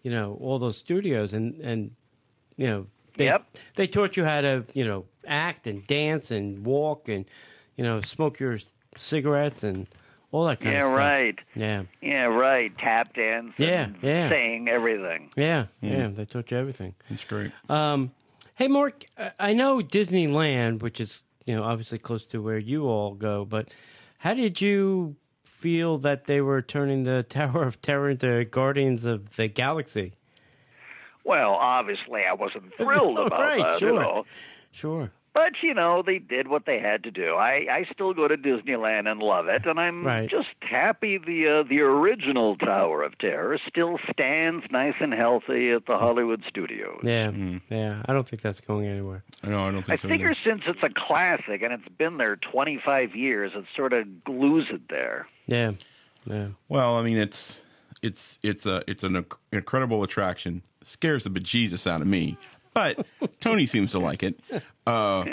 [0.02, 1.90] you know, all those studios, and and,
[2.56, 3.46] you know, they Yep.
[3.74, 7.24] they taught you how to, you know, act and dance and walk and,
[7.76, 8.58] you know, smoke your
[8.96, 9.88] cigarettes and
[10.34, 10.98] all that kind yeah, of stuff.
[10.98, 11.38] right.
[11.54, 11.82] Yeah.
[12.02, 12.76] Yeah, right.
[12.78, 13.52] Tap dance.
[13.56, 14.28] Yeah, and yeah.
[14.28, 15.30] Sing everything.
[15.36, 15.66] Yeah.
[15.80, 16.08] Yeah.
[16.08, 16.94] They taught you everything.
[17.08, 17.52] It's great.
[17.68, 18.10] Um,
[18.56, 22.86] hey, Mark, I- I know Disneyland, which is you know obviously close to where you
[22.88, 23.72] all go, but
[24.18, 29.36] how did you feel that they were turning the Tower of Terror into Guardians of
[29.36, 30.14] the Galaxy?
[31.24, 33.78] Well, obviously, I wasn't thrilled about Right, that.
[33.78, 33.92] sure.
[33.94, 34.24] You know.
[34.72, 35.12] Sure.
[35.34, 37.34] But you know, they did what they had to do.
[37.34, 40.30] I I still go to Disneyland and love it, and I'm Right.
[40.30, 45.86] just happy the uh, the original Tower of Terror still stands nice and healthy at
[45.86, 47.00] the Hollywood Studios.
[47.02, 47.32] Yeah.
[47.68, 48.02] Yeah.
[48.06, 49.24] I don't think that's going anywhere.
[49.42, 50.08] No, I don't I think so.
[50.08, 50.38] figure either.
[50.44, 54.88] since it's a classic and it's been there 25 years, it sort of glues it
[54.88, 55.26] there.
[55.46, 55.72] Yeah.
[56.26, 56.48] Yeah.
[56.68, 57.60] Well, I mean, it's
[58.02, 60.62] it's it's a it's an incredible attraction.
[60.84, 62.38] Scares the bejesus out of me,
[62.74, 63.06] but
[63.40, 64.38] Tony seems to like it.
[64.86, 65.24] Uh,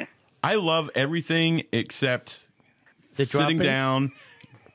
[0.43, 2.45] I love everything except
[3.15, 3.57] The sitting dropping?
[3.59, 4.11] down,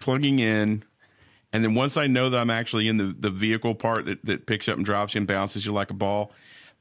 [0.00, 0.85] plugging in,
[1.52, 4.46] and then once I know that I'm actually in the the vehicle part that that
[4.46, 6.33] picks up and drops you and bounces you like a ball.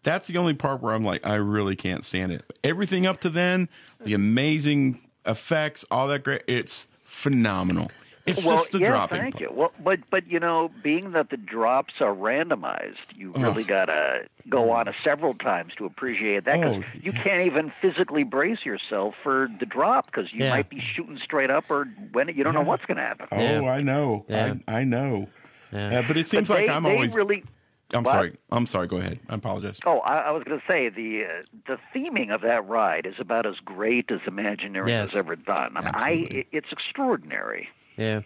[0.04, 2.44] That's the only part where I'm like, I really can't stand it.
[2.64, 3.70] Everything up to then,
[4.04, 7.90] the amazing effects, all that great, it's phenomenal.
[8.26, 9.20] It's well, just the yeah, dropping.
[9.22, 9.50] thank you.
[9.54, 14.72] Well, but but you know, being that the drops are randomized, you really gotta go
[14.72, 19.14] on it several times to appreciate that because Oh, you can't even physically brace yourself
[19.22, 20.50] for the drop because you Yeah.
[20.50, 23.28] might be shooting straight up or when you don't know what's going to happen.
[23.32, 23.62] Oh, Yeah.
[23.72, 24.26] I know.
[24.28, 24.54] Yeah.
[24.68, 25.28] I, I know.
[25.72, 26.00] Yeah.
[26.00, 27.14] Uh, but it seems but like they, I'm they always.
[27.14, 27.44] really.
[27.94, 28.12] I'm what?
[28.12, 28.38] sorry.
[28.52, 28.88] I'm sorry.
[28.88, 29.20] Go ahead.
[29.30, 29.80] I apologize.
[29.86, 33.16] Oh, I, I was going to say the uh, the theming of that ride is
[33.20, 35.12] about as great as Imagineering Yes.
[35.12, 35.78] has ever done.
[35.78, 37.70] I mean, I it's extraordinary.
[37.98, 38.22] Yeah.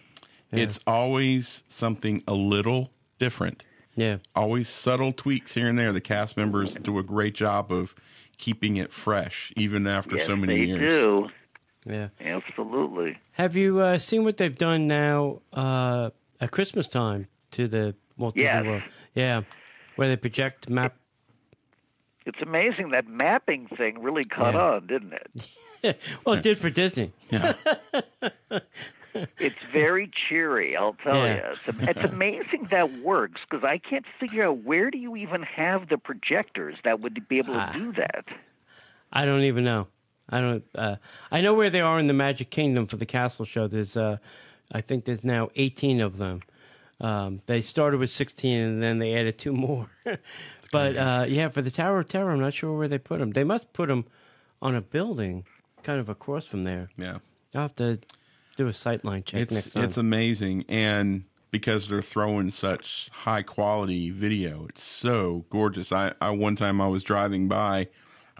[0.52, 0.64] Yeah.
[0.64, 3.62] It's always something a little different.
[3.94, 4.18] Yeah.
[4.34, 5.92] Always subtle tweaks here and there.
[5.92, 7.94] The cast members do a great job of
[8.38, 10.78] keeping it fresh, even after yes, so many they years.
[10.80, 11.28] do.
[11.86, 12.08] Yeah.
[12.20, 13.18] Absolutely.
[13.32, 18.36] Have you uh, seen what they've done now uh, at Christmas time to the Walt
[18.36, 18.56] Yes.
[18.56, 18.82] Disney World?
[19.14, 19.42] Yeah,
[19.96, 20.96] where they project map.
[22.26, 24.60] It's amazing that mapping thing really caught Yeah.
[24.60, 25.98] on, didn't it?
[26.26, 27.12] well, it did for Disney.
[27.30, 27.54] Yeah.
[29.38, 31.34] It's very cheery, I'll tell Yeah.
[31.36, 31.42] you.
[31.66, 35.88] It's, it's amazing that works because I can't figure out where do you even have
[35.88, 37.72] the projectors that would be able to Ah.
[37.72, 38.24] do that.
[39.12, 39.88] I don't even know.
[40.28, 40.64] I don't.
[40.74, 40.96] Uh,
[41.32, 43.66] I know where they are in the Magic Kingdom for the Castle Show.
[43.66, 44.18] There's, uh,
[44.70, 46.42] I think there's now 18 of them.
[47.00, 49.88] Um, they started with 16 and then they added two more.
[50.72, 53.30] but uh, yeah, for the Tower of Terror, I'm not sure where they put them.
[53.32, 54.04] They must put them
[54.62, 55.44] on a building,
[55.82, 56.90] kind of across from there.
[56.96, 57.18] yeah.
[57.54, 57.98] I'll have to
[58.60, 59.84] do a sightline check next It's time.
[59.84, 65.90] it's amazing, and because they're throwing such high quality video, it's so gorgeous.
[65.92, 67.88] I, I one time I was driving by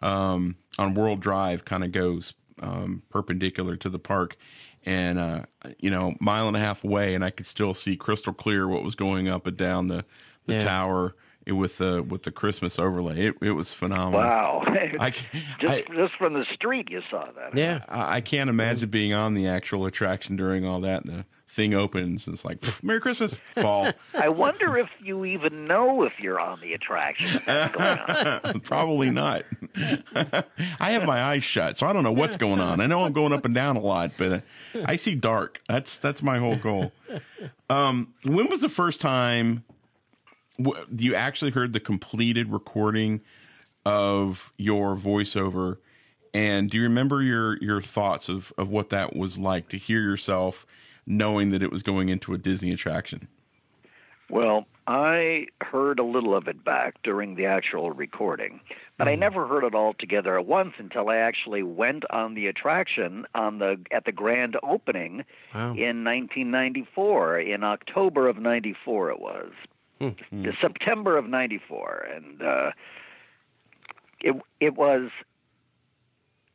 [0.02, 4.36] um, on World Drive, kind of goes um, perpendicular to the park,
[4.84, 5.42] and uh,
[5.78, 8.82] you know, mile and a half away, and I could still see crystal clear what
[8.82, 10.04] was going up and down the
[10.46, 10.64] the Yeah.
[10.64, 11.14] tower
[11.46, 13.26] with the with the Christmas overlay.
[13.26, 14.20] It it was phenomenal.
[14.20, 14.64] Wow.
[15.00, 15.24] I, just
[15.62, 17.56] I, just from the street, you saw that.
[17.56, 17.84] Yeah.
[17.88, 21.04] I I can't imagine being on the actual attraction during all that.
[21.04, 23.90] And the thing opens, and it's like Merry Christmas, fall.
[24.14, 27.42] I wonder if you even know if you're on the attraction.
[27.48, 28.60] On.
[28.60, 29.44] Probably not.
[29.74, 32.80] I have my eyes shut, so I don't know what's going on.
[32.80, 34.40] I know I'm going up and down a lot, but uh,
[34.84, 35.60] I see dark.
[35.68, 36.92] That's that's my whole goal.
[37.68, 39.69] Um, when was the first time w-
[40.96, 43.20] you actually heard the completed recording
[43.84, 45.78] of your voiceover?
[46.32, 50.00] And do you remember your your thoughts of of what that was like to hear
[50.00, 50.64] yourself
[51.06, 53.26] knowing that it was going into a Disney attraction?
[54.28, 58.60] Well, I heard a little of it back during the actual recording,
[58.96, 59.12] but Mm-hmm.
[59.12, 63.26] I never heard it all together at once until I actually went on the attraction
[63.34, 65.72] on the at the grand opening Wow.
[65.74, 69.50] in 1994 in October of 94 it was.
[70.44, 72.70] The September of 94 and uh
[74.20, 75.10] it it was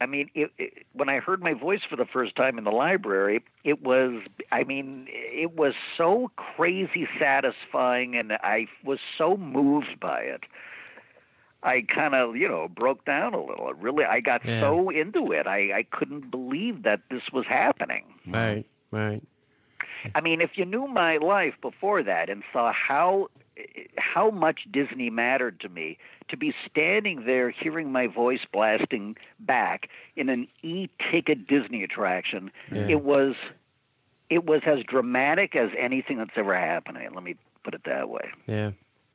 [0.01, 2.71] I mean, it, it, when I heard my voice for the first time in the
[2.71, 9.99] library, it was, I mean, it was so crazy satisfying, and I was so moved
[10.01, 10.41] by it.
[11.63, 13.69] I kind of, you know, broke down a little.
[13.69, 14.59] It really, I got Yeah.
[14.59, 15.47] so into it.
[15.47, 18.03] I, I couldn't believe that this was happening.
[18.27, 18.65] Right.
[18.91, 19.23] Right.
[20.13, 23.27] I mean, if you knew my life before that and saw how
[23.97, 29.87] how much Disney mattered to me, to be standing there hearing my voice blasting back
[30.17, 32.87] in an e-ticket Disney attraction, Yeah.
[32.89, 33.35] it was
[34.29, 36.97] it was as dramatic as anything that's ever happened.
[37.13, 38.29] Let me put it that way.
[38.47, 38.71] Yeah.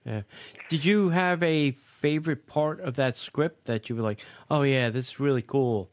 [0.07, 0.23] Yeah.
[0.71, 4.89] Did you have a favorite part of that script that you were like, oh yeah,
[4.89, 5.91] this is really cool?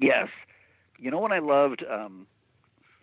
[0.00, 0.28] Yes.
[0.98, 1.82] You know what I loved?
[1.90, 2.26] Um,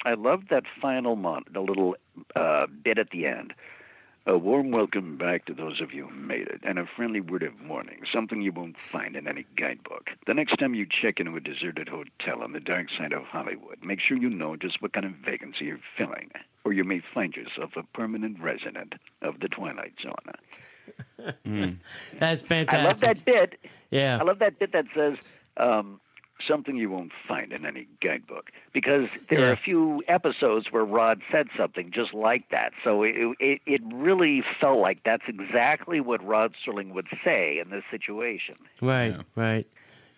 [0.05, 1.95] I loved that final mon- the little
[2.35, 3.53] uh, bit at the end.
[4.25, 7.43] A warm welcome back to those of you who made it, and a friendly word
[7.43, 10.09] of warning, something you won't find in any guidebook.
[10.27, 13.77] The next time you check into a deserted hotel on the dark side of Hollywood,
[13.81, 16.31] make sure you know just what kind of vacancy you're filling,
[16.65, 21.77] or you may find yourself a permanent resident of the Twilight Zone.
[22.19, 22.73] That's fantastic.
[22.73, 23.57] I love that bit.
[23.91, 24.17] Yeah.
[24.19, 25.17] I love that bit that says
[25.55, 26.01] um,
[26.47, 31.21] something you won't find in any guidebook because there are a few episodes where Rod
[31.31, 32.73] said something just like that.
[32.83, 37.69] So it, it it really felt like that's exactly what Rod Serling would say in
[37.69, 38.55] this situation.
[38.81, 39.67] Right, right.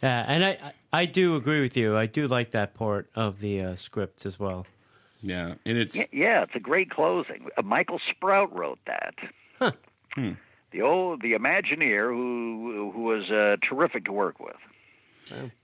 [0.02, 1.96] Yeah, and I, I I do agree with you.
[1.96, 4.66] I do like that part of the uh, script as well.
[5.22, 7.48] Yeah, and it's Y- Yeah, it's a great closing.
[7.58, 9.16] Uh, Michael Sprout wrote that.
[10.72, 14.56] The old the Imagineer who who was uh, terrific to work with.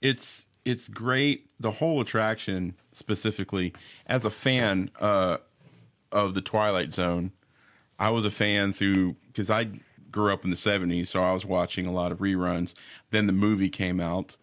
[0.01, 1.49] It's it's great.
[1.59, 3.73] The whole attraction, specifically,
[4.07, 5.37] as a fan uh,
[6.11, 7.31] of the Twilight Zone,
[7.99, 9.69] I was a fan through because I
[10.11, 12.73] grew up in the '70s, so I was watching a lot of reruns.
[13.11, 14.37] Then the movie came out.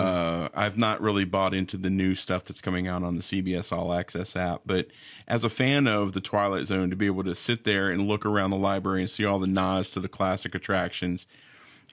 [0.00, 3.70] Uh, I've not really bought into the new stuff that's coming out on the CBS
[3.70, 4.88] All Access app, but
[5.28, 8.26] as a fan of the Twilight Zone, to be able to sit there and look
[8.26, 11.28] around the library and see all the nods to the classic attractions,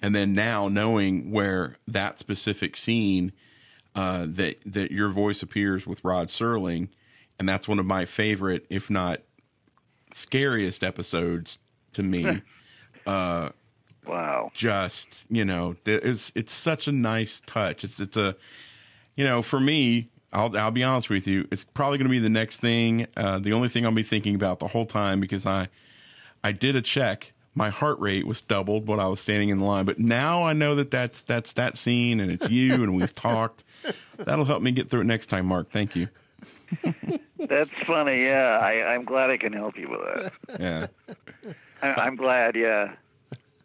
[0.02, 3.32] and then now knowing where that specific scene
[3.96, 6.90] uh, that that your voice appears with Rod Serling,
[7.40, 9.22] and that's one of my favorite, if not
[10.14, 11.60] scariest episodes
[11.94, 12.42] to me.
[14.06, 14.52] Wow.
[14.54, 17.84] Just you know, it's it's such a nice touch.
[17.84, 18.36] It's it's a
[19.16, 20.10] you know for me.
[20.34, 21.48] I'll I'll be honest with you.
[21.50, 23.08] It's probably going to be the next thing.
[23.16, 25.70] Uh, the only thing I'll be thinking about the whole time because I
[26.44, 27.32] I did a check.
[27.58, 30.54] My heart rate was doubled when I was standing in the line, but now I
[30.54, 33.64] know that that's that's that scene and it's you and we've talked.
[34.18, 35.72] That'll help me get through it next time, Mark.
[35.72, 36.10] Thank you.
[37.48, 38.24] That's funny.
[38.24, 40.00] Yeah, I, I'm glad I can help you with
[40.48, 40.60] that.
[40.60, 40.88] Yeah.
[41.82, 42.56] I, I'm glad.
[42.56, 42.94] Yeah.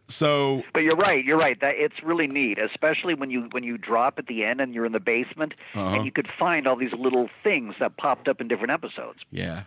[0.09, 1.25] So But you're right.
[1.25, 1.59] You're right.
[1.61, 4.85] That it's really neat, especially when you when you drop at the end and you're
[4.85, 5.95] in the basement Uh-huh.
[5.97, 9.63] and you could find all these little things that popped up in different episodes, yeah,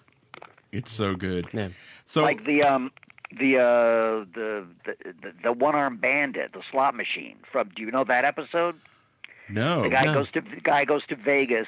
[0.71, 1.47] it's so good.
[1.53, 1.69] Yeah.
[2.05, 2.91] So like the um
[3.39, 7.37] the uh the the the, the one armed bandit, the slot machine.
[7.51, 8.75] From do you know that episode?
[9.49, 10.13] no, The guy No.
[10.13, 11.67] goes to the guy goes to Vegas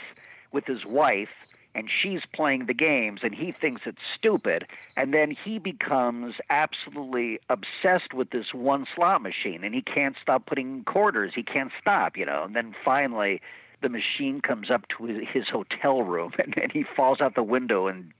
[0.51, 1.29] with his wife,
[1.73, 7.39] and she's playing the games, and he thinks it's stupid, and then he becomes absolutely
[7.49, 11.33] obsessed with this one slot machine, and he can't stop putting quarters.
[11.35, 12.43] He can't stop, you know.
[12.45, 13.41] And then finally,
[13.81, 17.43] the machine comes up to his, his hotel room, and, and he falls out the
[17.43, 18.11] window and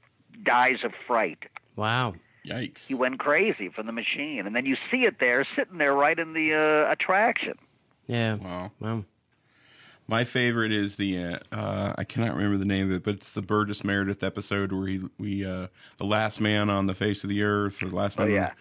[0.44, 1.40] dies of fright.
[1.78, 2.16] Wow.
[2.46, 2.88] Yikes.
[2.88, 6.18] He went crazy from the machine, and then you see it there, sitting there right
[6.18, 7.54] in the uh, attraction.
[8.08, 8.36] Yeah.
[8.36, 8.72] Wow.
[8.80, 9.04] Wow.
[10.08, 13.32] My favorite is the uh, uh, I cannot remember the name of it, but it's
[13.32, 15.68] the Burgess Meredith episode where he we uh,
[15.98, 18.36] the last man on the face of the earth or the last man, Oh, on-
[18.36, 18.52] yeah.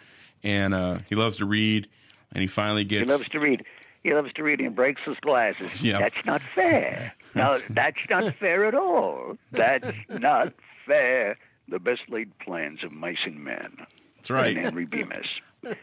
[0.42, 1.86] and uh, he loves to read,
[2.32, 3.62] and he finally gets He loves to read.
[4.02, 5.82] He loves to read and breaks his glasses.
[5.82, 5.98] Yeah.
[5.98, 7.12] That's not fair.
[7.36, 9.36] No, that's not fair at all.
[9.50, 10.52] That's not
[10.86, 11.36] fair.
[11.68, 13.76] The best laid plans of mice and men.
[14.16, 14.56] that's right.
[14.56, 15.26] And Henry Bemis.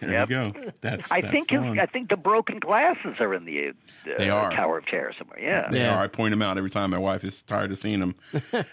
[0.00, 0.28] There Yep.
[0.30, 0.52] you go.
[0.82, 1.78] That's I that's think the his.
[1.80, 3.72] I think the broken glasses are in the uh,
[4.18, 4.50] They are.
[4.50, 5.40] Tower of Terror somewhere.
[5.40, 5.68] Yeah.
[5.70, 5.94] They Yeah.
[5.96, 6.02] are.
[6.02, 8.14] I point them out every time my wife is tired of seeing them.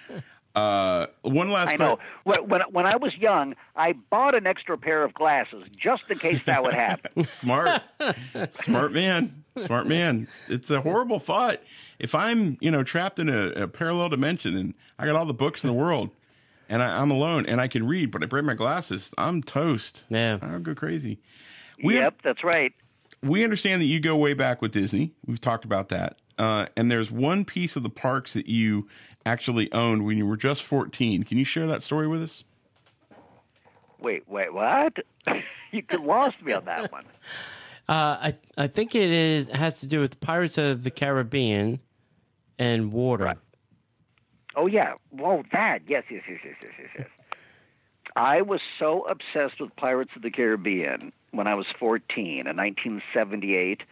[0.56, 1.70] uh, one last.
[1.70, 2.00] I know.
[2.24, 6.20] When, when when I was young, I bought an extra pair of glasses just in
[6.20, 7.24] case that would happen.
[7.24, 7.82] Smart,
[8.50, 10.28] smart man, smart man.
[10.50, 11.62] It's a horrible thought.
[12.00, 15.34] If I'm, you know, trapped in a, a parallel dimension and I got all the
[15.34, 16.10] books in the world,
[16.70, 20.04] and I, I'm alone and I can read, but I break my glasses, I'm toast.
[20.10, 20.38] Yeah.
[20.42, 21.20] I'll go crazy.
[21.84, 22.74] We yep, that's right.
[23.22, 25.14] we understand that you go way back with Disney.
[25.26, 26.18] We've talked about that.
[26.38, 28.88] Uh, and there's one piece of the parks that you
[29.26, 31.24] actually owned when you were just 14.
[31.24, 32.44] Can you share that story with us?
[34.00, 34.98] Wait, wait, what?
[35.72, 37.06] you could lost me on that one.
[37.90, 41.80] Uh, I I think it is has to do with Pirates of the Caribbean
[42.60, 43.36] and water.
[44.58, 44.94] Oh yeah.
[45.12, 45.80] Whoa, that.
[45.88, 47.08] Yes, yes, yes, yes, yes, yes, yes.
[48.16, 53.84] I was so obsessed with Pirates of the Caribbean when I was 14 in 1978.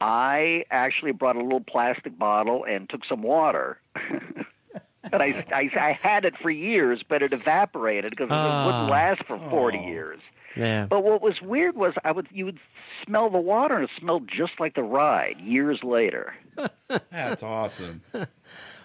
[0.00, 3.78] I actually brought a little plastic bottle and took some water.
[3.96, 8.62] and I, I, I had it for years, but it evaporated because Ah.
[8.62, 9.86] it wouldn't last for 40 Oh.
[9.88, 10.20] years.
[10.56, 10.86] Yeah.
[10.88, 12.58] But what was weird was I would you would
[13.04, 16.34] smell the water and it smelled just like the ride years later.
[17.10, 18.02] That's awesome.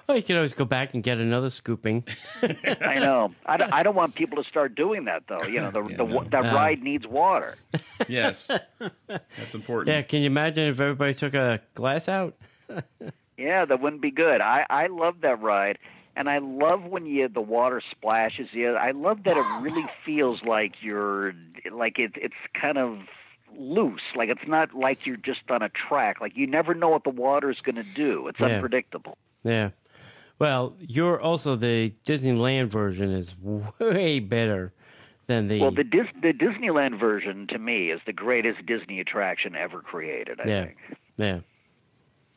[0.07, 2.03] Well, you could always go back and get another scooping.
[2.41, 3.33] I know.
[3.45, 5.43] I don't, I don't want people to start doing that though.
[5.43, 6.23] You know, the Yeah, the, no.
[6.23, 6.53] the Uh.
[6.53, 7.55] ride needs water.
[8.09, 8.51] Yes,
[9.07, 9.95] that's important.
[9.95, 12.35] Yeah, can you imagine if everybody took a glass out?
[13.37, 14.41] Yeah, that wouldn't be good.
[14.41, 15.77] I I love that ride,
[16.15, 18.73] and I love when you the water splashes you.
[18.75, 21.33] I love that it really feels like you're
[21.71, 22.11] like it.
[22.15, 22.99] It's kind of
[23.57, 24.01] loose.
[24.15, 26.19] Like it's not like you're just on a track.
[26.19, 28.27] Like you never know what the water's going to do.
[28.27, 28.47] It's Yeah.
[28.47, 29.17] unpredictable.
[29.43, 29.69] Yeah.
[30.39, 33.33] Well, you're also the Disneyland version is
[33.79, 34.73] way better
[35.27, 35.61] than the.
[35.61, 40.39] Well, the Dis- the Disneyland version to me is the greatest Disney attraction ever created.
[40.41, 40.63] I Yeah.
[40.65, 40.77] think.
[41.17, 41.39] yeah.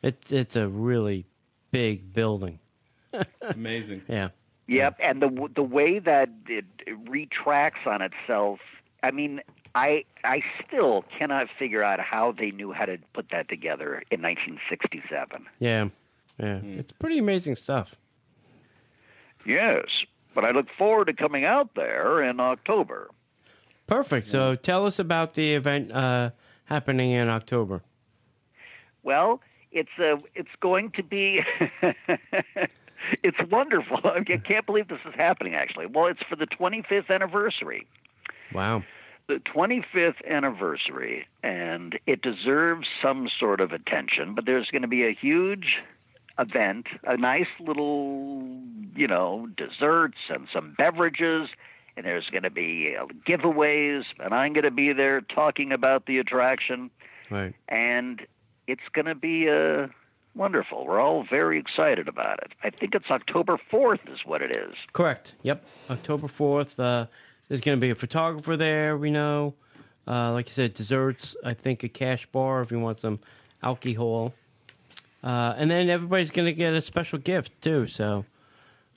[0.03, 1.27] It's it's a really
[1.73, 2.61] big building.
[3.43, 4.03] Amazing.
[4.09, 4.29] Yeah.
[4.71, 8.61] Yep, and the the way that it, it retracts on itself.
[9.03, 9.41] I mean,
[9.75, 14.21] I I still cannot figure out how they knew how to put that together in
[14.21, 15.47] 1967.
[15.59, 15.89] Yeah.
[16.39, 16.61] Yeah.
[16.63, 17.97] It's pretty amazing stuff.
[19.47, 19.85] Yes,
[20.35, 23.09] but I look forward to coming out there in October.
[23.87, 24.27] Perfect.
[24.27, 26.31] So tell us about the event uh,
[26.67, 27.83] happening in October.
[29.03, 29.41] Well,
[29.73, 31.41] it's a it's going to be.
[33.23, 34.01] it's wonderful.
[34.05, 35.55] I can't believe this is happening.
[35.55, 37.87] Actually, well, it's for the 25th anniversary.
[38.53, 38.83] Wow.
[39.27, 44.35] the 25th anniversary, and it deserves some sort of attention.
[44.35, 45.79] But there's going to be a huge
[46.39, 48.43] event, a nice little,
[48.95, 51.49] you know, desserts and some beverages,
[51.97, 56.07] and there's going to be uh, giveaways, and I'm going to be there talking about
[56.07, 56.91] the attraction,
[57.31, 57.55] Right.
[57.69, 58.25] and
[58.67, 59.89] it's going to be uh,
[60.35, 60.87] wonderful.
[60.87, 62.53] We're all very excited about it.
[62.63, 64.75] I think it's October 4th, is what it is.
[64.93, 65.35] Correct.
[65.43, 65.65] Yep.
[65.91, 66.79] October 4th.
[66.79, 67.07] Uh,
[67.49, 69.55] there's going to be a photographer there, we know.
[70.07, 71.35] Uh, like you said, desserts.
[71.45, 73.19] I think a cash bar if you want some
[73.63, 74.33] alcohol.
[75.23, 77.87] Uh, and then everybody's going to get a special gift, too.
[77.87, 78.25] So,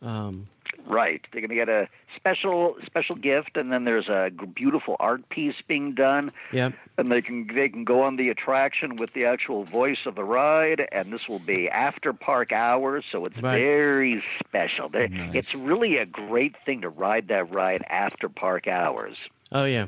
[0.01, 0.47] um,
[0.87, 1.21] Right.
[1.31, 5.55] They're going to get a special special gift, and then there's a beautiful art piece
[5.67, 6.73] being done, yep.
[6.97, 10.23] and they can they can go on the attraction with the actual voice of the
[10.23, 13.59] ride, and this will be after park hours, so it's Right.
[13.59, 14.89] very special.
[14.89, 15.11] Nice.
[15.33, 19.15] It's really a great thing to ride that ride after park hours.
[19.51, 19.85] Oh, yeah.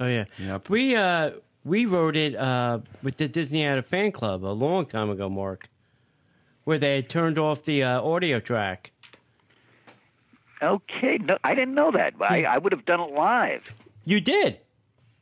[0.00, 0.24] Oh, yeah.
[0.38, 0.68] Yep.
[0.70, 1.32] We, uh,
[1.64, 5.28] we rode it uh, with the Disney Out of Fan Club a long time ago,
[5.28, 5.68] Mark,
[6.64, 8.92] where they had turned off the uh, audio track.
[10.62, 12.14] Okay, no, I didn't know that.
[12.20, 13.62] I, I would have done it live.
[14.04, 14.58] You did.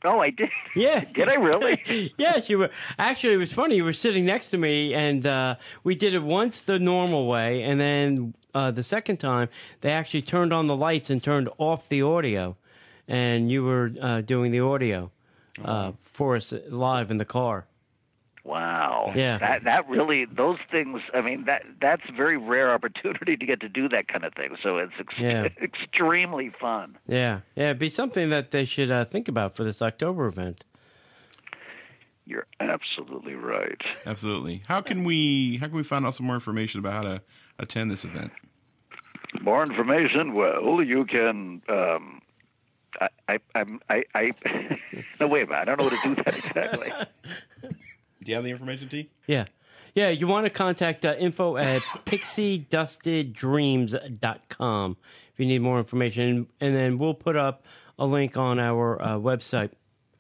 [0.05, 0.49] Oh, I did.
[0.76, 1.05] Yeah.
[1.12, 2.14] Did I really?
[2.18, 2.70] yes, you were.
[3.01, 3.76] Actually, it was funny.
[3.76, 7.64] You were sitting next to me, and uh, we did it once the normal way,
[7.64, 9.49] and then uh, the second time
[9.80, 12.57] they actually turned on the lights and turned off the audio,
[13.09, 15.11] and you were uh, doing the audio
[15.64, 17.66] uh, for us live in the car.
[18.44, 19.12] Wow.
[19.14, 19.36] Yeah.
[19.38, 21.00] That that really those things.
[21.12, 24.32] I mean that that's a very rare opportunity to get to do that kind of
[24.34, 24.56] thing.
[24.62, 25.48] So it's ex- Yeah.
[25.62, 26.96] extremely fun.
[27.06, 30.64] Yeah, yeah, it'd be something that they should uh, think about for this October event.
[32.24, 33.80] You're absolutely right.
[34.06, 34.62] Absolutely.
[34.66, 37.22] How can we how can we find out some more information about how to
[37.59, 38.32] attend this event?
[39.42, 40.34] More information?
[40.34, 41.61] Well, you can.
[41.68, 42.18] Um,
[43.01, 44.32] I, I, I'm, I, I.
[45.20, 45.61] no, wait a minute.
[45.61, 46.91] I don't know how to do that exactly.
[47.62, 49.09] Do you have the information, T?
[49.26, 49.45] Yeah.
[49.95, 54.97] Yeah, you want to contact uh, info at pixiedusteddreams.com
[55.32, 56.47] if you need more information.
[56.61, 57.64] And then we'll put up
[57.99, 59.70] a link on our uh, website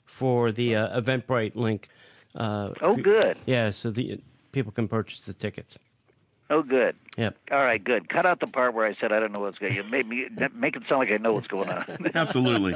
[0.06, 1.88] for the uh, Eventbrite link.
[2.34, 3.36] Uh, Oh, good.
[3.46, 4.20] Yeah, so the
[4.52, 5.78] people can purchase the tickets.
[6.50, 6.96] Oh, good.
[7.16, 7.36] Yep.
[7.50, 8.08] All right, good.
[8.08, 9.74] Cut out the part where I said I don't know what's going.
[9.74, 12.10] You made me make it sound like I know what's going on.
[12.14, 12.74] Absolutely.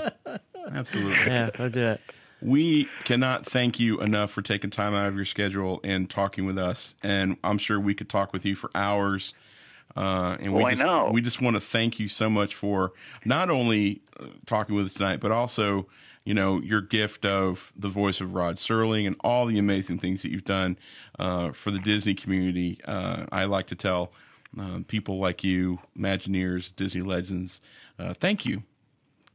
[0.72, 1.16] Absolutely.
[1.26, 2.00] Yeah, I'll do that.
[2.42, 6.58] We cannot thank you enough for taking time out of your schedule and talking with
[6.58, 6.94] us.
[7.02, 9.32] And I'm sure we could talk with you for hours.
[9.96, 11.10] Uh, and we Oh, I just, know.
[11.12, 12.92] we just want to thank you so much for
[13.24, 15.86] not only uh, talking with us tonight, but also,
[16.24, 20.22] you know, your gift of the voice of Rod Serling and all the amazing things
[20.22, 20.78] that you've done
[21.18, 22.80] uh, for the Disney community.
[22.84, 24.12] Uh, I like to tell
[24.58, 27.60] uh, people like you, Imagineers, Disney legends,
[27.98, 28.62] uh, thank you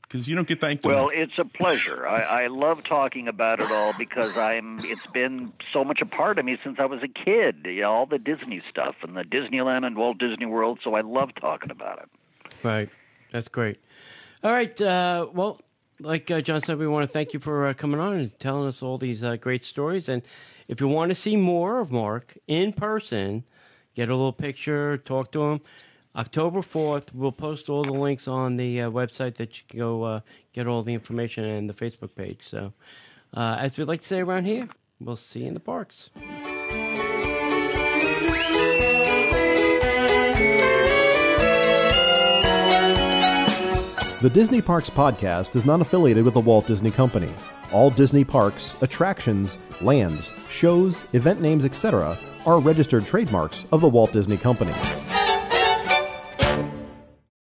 [0.08, 1.30] because you don't get thanked Well, enough.
[1.30, 2.08] it's a pleasure.
[2.08, 4.80] I, I love talking about it all because I'm.
[4.84, 7.58] It's been so much a part of me since I was a kid.
[7.66, 10.80] You know, all the Disney stuff and the Disneyland and Walt Disney World.
[10.84, 12.10] So I love talking about it.
[12.64, 12.90] Right.
[13.32, 13.80] That's great.
[14.44, 14.80] All right.
[14.82, 15.60] Uh, well,
[16.00, 18.68] like uh, John said, we want to thank you for uh, coming on and telling
[18.68, 20.08] us all these uh, great stories.
[20.08, 20.22] And
[20.68, 23.44] if you want to see more of Mark in person,
[23.96, 25.62] get a little picture, talk to him.
[26.18, 30.04] October 4th, we'll post all the links on the uh, website that you can go
[30.04, 30.20] uh,
[30.52, 32.40] get all the information and the Facebook page.
[32.42, 32.74] So,
[33.36, 34.68] uh, as we like to say around here,
[35.00, 36.10] we'll see you in the parks.
[44.20, 47.32] The Disney Parks Podcast is not affiliated with the Walt Disney Company.
[47.72, 54.12] All Disney parks, attractions, lands, shows, event names, etc., are registered trademarks of the Walt
[54.14, 54.74] Disney Company.